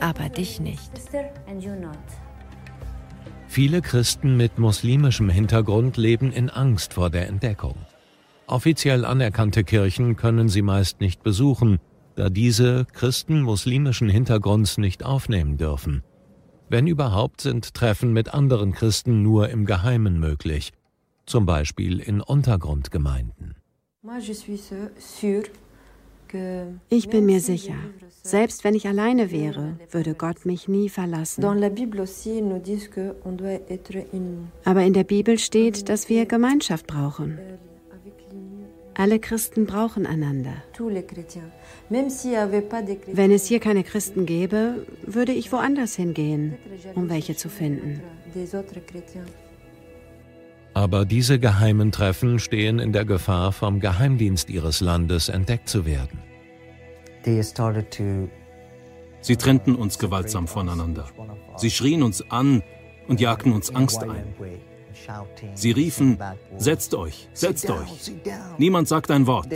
aber 0.00 0.28
dich 0.28 0.60
nicht. 0.60 0.90
Viele 3.48 3.82
Christen 3.82 4.36
mit 4.36 4.58
muslimischem 4.58 5.28
Hintergrund 5.28 5.98
leben 5.98 6.32
in 6.32 6.48
Angst 6.48 6.94
vor 6.94 7.10
der 7.10 7.28
Entdeckung. 7.28 7.74
Offiziell 8.46 9.04
anerkannte 9.04 9.64
Kirchen 9.64 10.16
können 10.16 10.48
sie 10.48 10.62
meist 10.62 11.00
nicht 11.00 11.22
besuchen, 11.22 11.78
da 12.14 12.30
diese 12.30 12.86
Christen 12.92 13.42
muslimischen 13.42 14.08
Hintergrunds 14.08 14.78
nicht 14.78 15.04
aufnehmen 15.04 15.56
dürfen. 15.56 16.02
Wenn 16.68 16.86
überhaupt, 16.86 17.42
sind 17.42 17.74
Treffen 17.74 18.12
mit 18.12 18.32
anderen 18.32 18.72
Christen 18.72 19.22
nur 19.22 19.50
im 19.50 19.66
Geheimen 19.66 20.18
möglich, 20.18 20.72
zum 21.26 21.44
Beispiel 21.44 22.00
in 22.00 22.20
Untergrundgemeinden. 22.20 23.56
Ich 26.88 27.08
bin 27.10 27.26
mir 27.26 27.40
sicher, 27.40 27.74
selbst 28.22 28.64
wenn 28.64 28.74
ich 28.74 28.88
alleine 28.88 29.30
wäre, 29.30 29.78
würde 29.90 30.14
Gott 30.14 30.46
mich 30.46 30.66
nie 30.66 30.88
verlassen. 30.88 31.44
Aber 34.64 34.82
in 34.82 34.92
der 34.94 35.04
Bibel 35.04 35.38
steht, 35.38 35.88
dass 35.90 36.08
wir 36.08 36.24
Gemeinschaft 36.26 36.86
brauchen. 36.86 37.38
Alle 38.94 39.18
Christen 39.18 39.66
brauchen 39.66 40.06
einander. 40.06 40.52
Wenn 41.88 43.30
es 43.30 43.46
hier 43.46 43.60
keine 43.60 43.84
Christen 43.84 44.26
gäbe, 44.26 44.86
würde 45.06 45.32
ich 45.32 45.50
woanders 45.52 45.94
hingehen, 45.94 46.54
um 46.94 47.08
welche 47.08 47.36
zu 47.36 47.48
finden. 47.48 48.02
Aber 50.74 51.04
diese 51.04 51.38
geheimen 51.38 51.92
Treffen 51.92 52.38
stehen 52.38 52.78
in 52.78 52.92
der 52.92 53.04
Gefahr, 53.04 53.52
vom 53.52 53.80
Geheimdienst 53.80 54.48
ihres 54.50 54.80
Landes 54.80 55.28
entdeckt 55.28 55.68
zu 55.68 55.84
werden. 55.84 56.18
Sie 59.20 59.36
trennten 59.36 59.74
uns 59.74 59.98
gewaltsam 59.98 60.48
voneinander. 60.48 61.06
Sie 61.56 61.70
schrien 61.70 62.02
uns 62.02 62.28
an 62.30 62.62
und 63.06 63.20
jagten 63.20 63.52
uns 63.52 63.74
Angst 63.74 64.02
ein. 64.02 64.34
Sie 65.54 65.70
riefen, 65.70 66.18
setzt 66.56 66.94
euch, 66.94 67.28
setzt 67.32 67.70
euch. 67.70 68.12
Niemand 68.58 68.88
sagt 68.88 69.10
ein 69.10 69.26
Wort. 69.26 69.48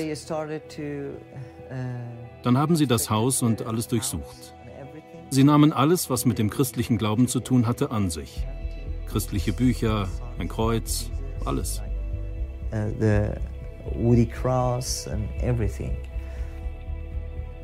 Dann 2.42 2.58
haben 2.58 2.76
sie 2.76 2.86
das 2.86 3.10
Haus 3.10 3.42
und 3.42 3.66
alles 3.66 3.88
durchsucht. 3.88 4.54
Sie 5.30 5.44
nahmen 5.44 5.72
alles, 5.72 6.10
was 6.10 6.24
mit 6.24 6.38
dem 6.38 6.50
christlichen 6.50 6.98
Glauben 6.98 7.26
zu 7.26 7.40
tun 7.40 7.66
hatte, 7.66 7.90
an 7.90 8.10
sich. 8.10 8.46
Christliche 9.06 9.52
Bücher, 9.52 10.08
ein 10.38 10.48
Kreuz, 10.48 11.10
alles. 11.44 11.82
uh. 13.84 14.16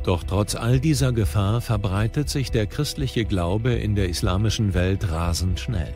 Doch 0.02 0.24
trotz 0.24 0.56
all 0.56 0.80
dieser 0.80 1.12
Gefahr 1.12 1.60
verbreitet 1.60 2.28
sich 2.28 2.50
der 2.50 2.66
christliche 2.66 3.24
Glaube 3.24 3.74
in 3.74 3.94
der 3.94 4.08
islamischen 4.08 4.74
Welt 4.74 5.10
rasend 5.10 5.60
schnell. 5.60 5.94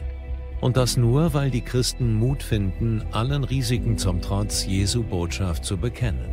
Und 0.60 0.76
das 0.76 0.96
nur, 0.96 1.34
weil 1.34 1.50
die 1.50 1.60
Christen 1.60 2.14
Mut 2.14 2.42
finden, 2.42 3.02
allen 3.12 3.44
Risiken 3.44 3.98
zum 3.98 4.20
Trotz 4.20 4.66
Jesu 4.66 5.02
Botschaft 5.02 5.64
zu 5.64 5.76
bekennen. 5.76 6.30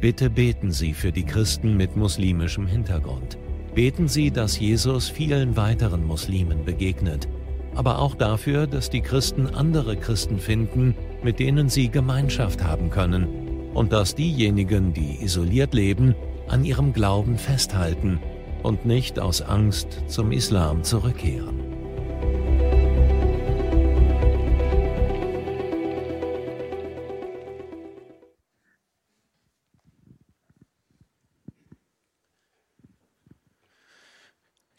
Bitte 0.00 0.30
beten 0.30 0.72
Sie 0.72 0.94
für 0.94 1.12
die 1.12 1.24
Christen 1.24 1.76
mit 1.76 1.96
muslimischem 1.96 2.66
Hintergrund. 2.66 3.38
Beten 3.74 4.08
Sie, 4.08 4.30
dass 4.30 4.58
Jesus 4.58 5.08
vielen 5.08 5.56
weiteren 5.56 6.04
Muslimen 6.04 6.64
begegnet, 6.64 7.28
aber 7.74 7.98
auch 7.98 8.14
dafür, 8.14 8.66
dass 8.66 8.90
die 8.90 9.00
Christen 9.00 9.46
andere 9.46 9.96
Christen 9.96 10.38
finden, 10.38 10.94
mit 11.22 11.38
denen 11.38 11.68
sie 11.68 11.88
Gemeinschaft 11.88 12.62
haben 12.62 12.90
können, 12.90 13.28
und 13.74 13.92
dass 13.92 14.14
diejenigen, 14.14 14.92
die 14.92 15.22
isoliert 15.22 15.72
leben, 15.72 16.14
an 16.48 16.64
ihrem 16.64 16.92
Glauben 16.92 17.38
festhalten 17.38 18.18
und 18.62 18.84
nicht 18.84 19.18
aus 19.18 19.40
Angst 19.40 20.02
zum 20.08 20.32
Islam 20.32 20.84
zurückkehren. 20.84 21.61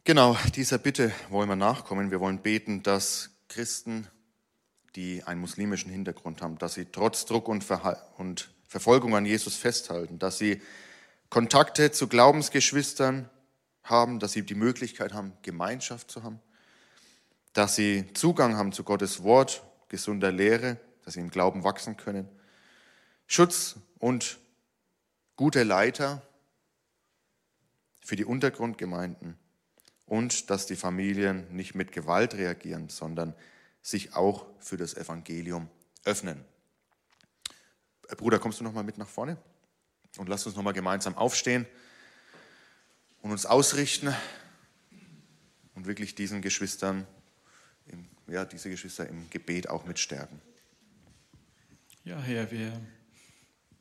Genau, 0.05 0.37
dieser 0.53 0.79
Bitte 0.79 1.13
wollen 1.29 1.47
wir 1.47 1.55
nachkommen. 1.55 2.11
Wir 2.11 2.19
wollen 2.19 2.41
beten, 2.41 2.83
dass 2.83 3.29
Christen, 3.47 4.05
die 4.97 5.23
einen 5.23 5.39
muslimischen 5.39 5.89
Hintergrund 5.89 6.41
haben, 6.41 6.57
dass 6.57 6.73
sie 6.73 6.87
trotz 6.91 7.23
Druck 7.23 7.47
und, 7.47 7.65
und 8.17 8.51
Verfolgung 8.67 9.15
an 9.15 9.25
Jesus 9.25 9.55
festhalten, 9.55 10.19
dass 10.19 10.37
sie 10.37 10.61
Kontakte 11.29 11.93
zu 11.93 12.09
Glaubensgeschwistern 12.09 13.29
haben, 13.81 14.19
dass 14.19 14.33
sie 14.33 14.41
die 14.41 14.55
Möglichkeit 14.55 15.13
haben, 15.13 15.37
Gemeinschaft 15.41 16.11
zu 16.11 16.23
haben, 16.23 16.41
dass 17.53 17.77
sie 17.77 18.11
Zugang 18.13 18.57
haben 18.57 18.73
zu 18.73 18.83
Gottes 18.83 19.23
Wort, 19.23 19.63
gesunder 19.87 20.33
Lehre, 20.33 20.81
dass 21.05 21.13
sie 21.13 21.21
im 21.21 21.31
Glauben 21.31 21.63
wachsen 21.63 21.95
können, 21.95 22.27
Schutz 23.25 23.77
und 23.99 24.37
gute 25.37 25.63
Leiter 25.63 26.21
für 28.01 28.17
die 28.17 28.25
Untergrundgemeinden 28.25 29.37
und 30.13 30.51
dass 30.51 30.67
die 30.67 30.75
Familien 30.75 31.47
nicht 31.49 31.73
mit 31.73 31.91
Gewalt 31.91 32.35
reagieren, 32.35 32.87
sondern 32.87 33.33
sich 33.81 34.13
auch 34.15 34.45
für 34.59 34.77
das 34.77 34.93
Evangelium 34.93 35.71
öffnen. 36.03 36.45
Äh, 38.09 38.15
Bruder, 38.15 38.37
kommst 38.37 38.59
du 38.59 38.63
noch 38.63 38.73
mal 38.73 38.83
mit 38.83 38.99
nach 38.99 39.07
vorne? 39.07 39.37
Und 40.17 40.29
lass 40.29 40.45
uns 40.45 40.55
noch 40.55 40.61
mal 40.61 40.71
gemeinsam 40.71 41.17
aufstehen 41.17 41.65
und 43.23 43.31
uns 43.31 43.47
ausrichten 43.47 44.13
und 45.73 45.87
wirklich 45.87 46.13
diesen 46.13 46.43
Geschwistern, 46.43 47.07
ja, 48.27 48.45
diese 48.45 48.69
Geschwister 48.69 49.09
im 49.09 49.27
Gebet 49.31 49.67
auch 49.67 49.83
mit 49.83 49.97
stärken. 49.97 50.39
Ja, 52.03 52.21
Herr, 52.21 52.51
wir, 52.51 52.79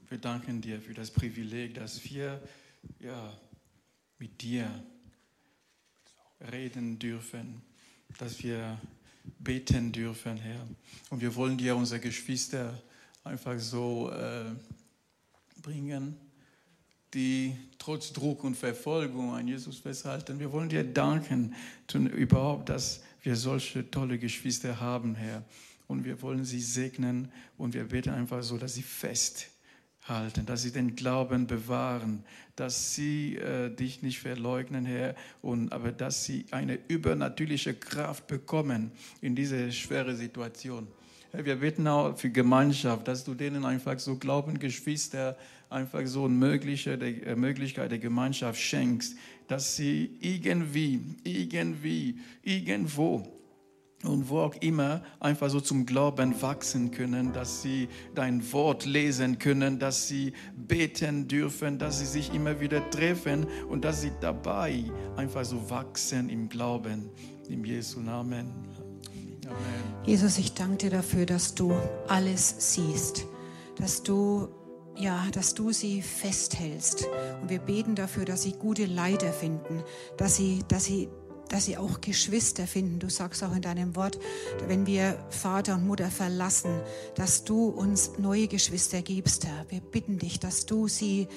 wir 0.09 0.17
danken 0.17 0.63
dir 0.63 0.81
für 0.81 0.95
das 0.95 1.11
Privileg, 1.11 1.75
dass 1.75 2.03
wir 2.05 2.43
ja, 3.01 3.39
mit 4.19 4.41
dir 4.41 4.83
reden 6.51 6.99
dürfen, 6.99 7.63
dass 8.19 8.43
wir 8.43 8.81
beten 9.39 9.93
dürfen, 9.93 10.37
Herr. 10.37 10.67
Und 11.11 11.21
wir 11.21 11.35
wollen 11.35 11.57
dir 11.57 11.77
unsere 11.77 12.01
Geschwister 12.01 12.81
einfach 13.25 13.59
so 13.59 14.11
äh, 14.11 14.45
bringen, 15.61 16.17
die 17.15 17.57
trotz 17.79 18.13
Druck 18.13 18.43
und 18.43 18.57
Verfolgung 18.57 19.35
an 19.35 19.47
Jesus 19.47 19.79
festhalten. 19.79 20.41
Wir 20.41 20.51
wollen 20.51 20.69
dir 20.69 20.85
danken 20.85 21.55
tun, 21.87 22.07
überhaupt, 22.07 22.69
dass 22.69 23.03
wir 23.23 23.37
solche 23.37 23.91
tolle 23.91 24.19
Geschwister 24.19 24.81
haben, 24.81 25.15
Herr. 25.15 25.45
Und 25.87 26.05
wir 26.05 26.21
wollen 26.23 26.45
sie 26.45 26.61
segnen 26.61 27.31
und 27.59 27.75
wir 27.75 27.85
beten 27.85 28.11
einfach 28.11 28.43
so, 28.43 28.57
dass 28.57 28.75
sie 28.75 28.83
fest 28.83 29.52
halten, 30.05 30.47
dass 30.47 30.63
sie 30.63 30.73
den 30.73 30.97
Glauben 30.97 31.47
bewahren, 31.47 32.25
dass 32.57 32.95
sie 32.95 33.37
äh, 33.37 33.71
dich 33.75 34.03
nicht 34.03 34.19
verleugnen, 34.19 34.85
Herr, 34.85 35.15
und, 35.41 35.73
aber 35.73 35.93
dass 35.93 36.25
sie 36.25 36.47
eine 36.51 36.79
übernatürliche 36.89 37.75
Kraft 37.75 38.27
bekommen 38.27 38.91
in 39.21 39.37
diese 39.37 39.71
schwere 39.73 40.17
Situation. 40.17 40.89
Herr, 41.31 41.45
wir 41.45 41.57
beten 41.57 41.87
auch 41.87 42.17
für 42.17 42.31
Gemeinschaft, 42.31 43.07
dass 43.09 43.25
du 43.25 43.35
denen 43.35 43.65
einfach 43.65 43.99
so 43.99 44.17
Glauben, 44.17 44.59
Geschwister, 44.59 45.37
einfach 45.71 46.07
so 46.07 46.25
eine 46.25 46.35
mögliche, 46.35 46.99
die 46.99 47.23
äh, 47.23 47.37
Möglichkeit 47.37 47.91
der 47.91 47.99
Gemeinschaft 47.99 48.61
schenkst, 48.61 49.17
dass 49.49 49.77
sie 49.77 50.19
irgendwie, 50.21 51.01
irgendwie, 51.25 52.19
irgendwo 52.43 53.42
und 54.05 54.29
wo 54.29 54.41
auch 54.41 54.55
immer 54.57 55.03
einfach 55.21 55.49
so 55.51 55.61
zum 55.61 55.87
Glauben 55.87 56.41
wachsen 56.43 56.91
können, 56.91 57.33
dass 57.33 57.63
sie 57.63 57.89
dein 58.15 58.53
Wort 58.53 58.85
lesen 58.85 59.39
können, 59.39 59.79
dass 59.79 60.09
sie 60.09 60.33
beten 60.57 61.29
dürfen, 61.29 61.79
dass 61.79 62.01
sie 62.01 62.07
sich 62.07 62.35
immer 62.35 62.61
wieder 62.61 62.89
treffen 62.91 63.47
und 63.69 63.85
dass 63.85 64.03
sie 64.03 64.13
dabei 64.21 64.85
einfach 65.17 65.45
so 65.45 65.71
wachsen 65.71 66.29
im 66.29 66.49
Glauben. 66.49 67.11
Im 67.49 67.65
Jesu 67.65 68.01
Namen. 68.01 68.51
Amen. 69.47 70.05
Jesus, 70.05 70.39
ich 70.39 70.55
danke 70.55 70.79
dir 70.79 70.91
dafür, 70.91 71.27
dass 71.27 71.55
du 71.55 71.73
alles 72.09 72.55
siehst, 72.59 73.27
dass 73.77 74.03
du 74.03 74.49
ja, 74.97 75.27
dass 75.33 75.55
du 75.55 75.73
sie 75.73 76.03
festhältst. 76.03 77.07
Und 77.41 77.51
wir 77.51 77.61
beten 77.61 77.95
dafür, 77.95 78.25
dass 78.25 78.43
sie 78.43 78.53
gute 78.53 78.85
Leiter 78.85 79.33
finden, 79.33 79.83
dass 80.17 80.37
sie, 80.37 80.61
dass 80.69 80.85
sie 80.85 81.09
dass 81.53 81.67
sie 81.67 81.77
auch 81.77 82.01
Geschwister 82.01 82.67
finden. 82.67 82.99
Du 82.99 83.11
sagst 83.11 83.45
auch 83.45 83.55
in 83.55 83.61
deinem 83.61 83.95
Wort, 83.95 84.19
wenn 84.67 84.87
wir 84.87 85.23
Vater 85.29 85.75
und 85.75 85.87
Mutter 85.87 86.11
verlassen, 86.11 86.81
dass 87.15 87.45
du 87.45 87.69
uns 87.69 88.13
neue 88.19 88.49
Geschwister 88.49 89.03
gibst, 89.03 89.47
Herr. 89.47 89.67
Wir 89.69 89.81
bitten 89.81 90.19
dich, 90.19 90.41
dass 90.41 90.65
du 90.65 90.89
sie, 90.89 91.29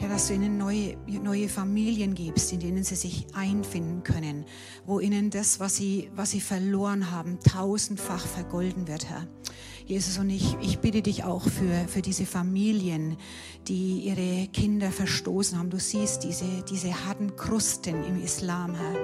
ja, 0.00 0.08
dass 0.08 0.28
du 0.28 0.34
ihnen 0.34 0.56
neue, 0.56 0.96
neue 1.06 1.50
Familien 1.50 2.14
gibst, 2.14 2.50
in 2.52 2.60
denen 2.60 2.82
sie 2.82 2.94
sich 2.94 3.26
einfinden 3.34 4.02
können, 4.04 4.46
wo 4.86 5.00
ihnen 5.00 5.28
das, 5.28 5.60
was 5.60 5.76
sie, 5.76 6.10
was 6.14 6.30
sie 6.30 6.40
verloren 6.40 7.10
haben, 7.10 7.38
tausendfach 7.40 8.26
vergolden 8.26 8.88
wird, 8.88 9.10
Herr. 9.10 9.28
Jesus, 9.84 10.18
und 10.18 10.30
ich, 10.30 10.56
ich 10.62 10.78
bitte 10.78 11.02
dich 11.02 11.24
auch 11.24 11.42
für, 11.42 11.88
für 11.88 12.02
diese 12.02 12.24
Familien, 12.24 13.18
die 13.68 14.00
ihre 14.00 14.46
Kinder 14.48 14.90
verstoßen 14.90 15.58
haben. 15.58 15.70
Du 15.70 15.78
siehst 15.78 16.24
diese, 16.24 16.62
diese 16.70 17.06
harten 17.06 17.36
Krusten 17.36 18.04
im 18.04 18.22
Islam, 18.22 18.74
Herr. 18.74 18.96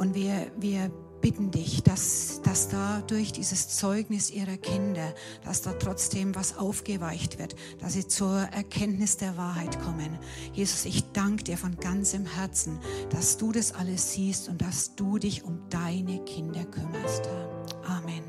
Und 0.00 0.14
wir, 0.14 0.50
wir 0.56 0.90
bitten 1.20 1.50
dich, 1.50 1.82
dass, 1.82 2.40
dass 2.40 2.70
da 2.70 3.02
durch 3.06 3.32
dieses 3.32 3.68
Zeugnis 3.68 4.30
ihrer 4.30 4.56
Kinder, 4.56 5.14
dass 5.44 5.60
da 5.60 5.74
trotzdem 5.74 6.34
was 6.34 6.56
aufgeweicht 6.56 7.38
wird, 7.38 7.54
dass 7.80 7.92
sie 7.92 8.08
zur 8.08 8.38
Erkenntnis 8.38 9.18
der 9.18 9.36
Wahrheit 9.36 9.78
kommen. 9.82 10.18
Jesus, 10.54 10.86
ich 10.86 11.12
danke 11.12 11.44
dir 11.44 11.58
von 11.58 11.76
ganzem 11.76 12.24
Herzen, 12.24 12.78
dass 13.10 13.36
du 13.36 13.52
das 13.52 13.74
alles 13.74 14.14
siehst 14.14 14.48
und 14.48 14.62
dass 14.62 14.94
du 14.96 15.18
dich 15.18 15.44
um 15.44 15.68
deine 15.68 16.24
Kinder 16.24 16.64
kümmerst. 16.64 17.28
Amen. 17.84 18.24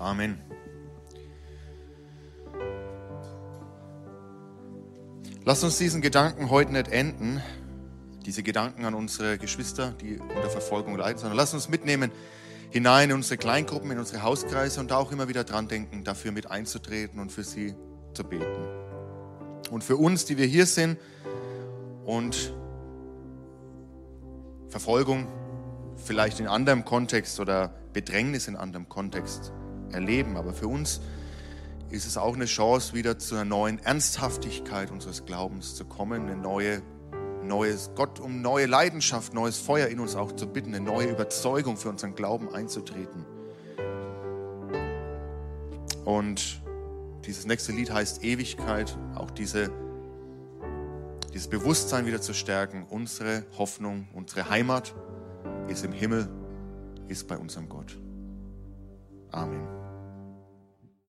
Amen. 0.00 0.53
Lass 5.46 5.62
uns 5.62 5.76
diesen 5.76 6.00
Gedanken 6.00 6.48
heute 6.48 6.72
nicht 6.72 6.88
enden, 6.88 7.42
diese 8.24 8.42
Gedanken 8.42 8.86
an 8.86 8.94
unsere 8.94 9.36
Geschwister, 9.36 9.94
die 10.00 10.18
unter 10.18 10.48
Verfolgung 10.48 10.96
leiden, 10.96 11.18
sondern 11.18 11.36
lass 11.36 11.52
uns 11.52 11.68
mitnehmen 11.68 12.10
hinein 12.70 13.10
in 13.10 13.16
unsere 13.16 13.36
Kleingruppen, 13.36 13.90
in 13.90 13.98
unsere 13.98 14.22
Hauskreise 14.22 14.80
und 14.80 14.90
da 14.90 14.96
auch 14.96 15.12
immer 15.12 15.28
wieder 15.28 15.44
dran 15.44 15.68
denken, 15.68 16.02
dafür 16.02 16.32
mit 16.32 16.50
einzutreten 16.50 17.20
und 17.20 17.30
für 17.30 17.44
sie 17.44 17.74
zu 18.14 18.24
beten. 18.24 18.46
Und 19.70 19.84
für 19.84 19.98
uns, 19.98 20.24
die 20.24 20.38
wir 20.38 20.46
hier 20.46 20.64
sind 20.64 20.96
und 22.06 22.54
Verfolgung 24.70 25.28
vielleicht 25.96 26.40
in 26.40 26.46
anderem 26.46 26.86
Kontext 26.86 27.38
oder 27.38 27.74
Bedrängnis 27.92 28.48
in 28.48 28.56
anderem 28.56 28.88
Kontext 28.88 29.52
erleben, 29.92 30.38
aber 30.38 30.54
für 30.54 30.68
uns 30.68 31.02
ist 31.94 32.06
es 32.06 32.16
auch 32.16 32.34
eine 32.34 32.46
Chance, 32.46 32.92
wieder 32.92 33.18
zu 33.18 33.36
einer 33.36 33.44
neuen 33.44 33.78
Ernsthaftigkeit 33.78 34.90
unseres 34.90 35.24
Glaubens 35.24 35.76
zu 35.76 35.84
kommen, 35.84 36.22
eine 36.22 36.36
neue, 36.36 36.82
neues 37.44 37.92
Gott 37.94 38.18
um 38.18 38.42
neue 38.42 38.66
Leidenschaft, 38.66 39.32
neues 39.32 39.58
Feuer 39.58 39.86
in 39.86 40.00
uns 40.00 40.16
auch 40.16 40.32
zu 40.32 40.46
bitten, 40.48 40.74
eine 40.74 40.84
neue 40.84 41.08
Überzeugung 41.08 41.76
für 41.76 41.88
unseren 41.88 42.16
Glauben 42.16 42.52
einzutreten. 42.52 43.24
Und 46.04 46.60
dieses 47.24 47.46
nächste 47.46 47.72
Lied 47.72 47.92
heißt 47.92 48.24
Ewigkeit, 48.24 48.98
auch 49.14 49.30
diese, 49.30 49.70
dieses 51.32 51.48
Bewusstsein 51.48 52.06
wieder 52.06 52.20
zu 52.20 52.34
stärken. 52.34 52.86
Unsere 52.90 53.44
Hoffnung, 53.56 54.08
unsere 54.12 54.50
Heimat 54.50 54.94
ist 55.68 55.84
im 55.84 55.92
Himmel, 55.92 56.28
ist 57.06 57.28
bei 57.28 57.38
unserem 57.38 57.68
Gott. 57.68 57.96
Amen. 59.30 59.83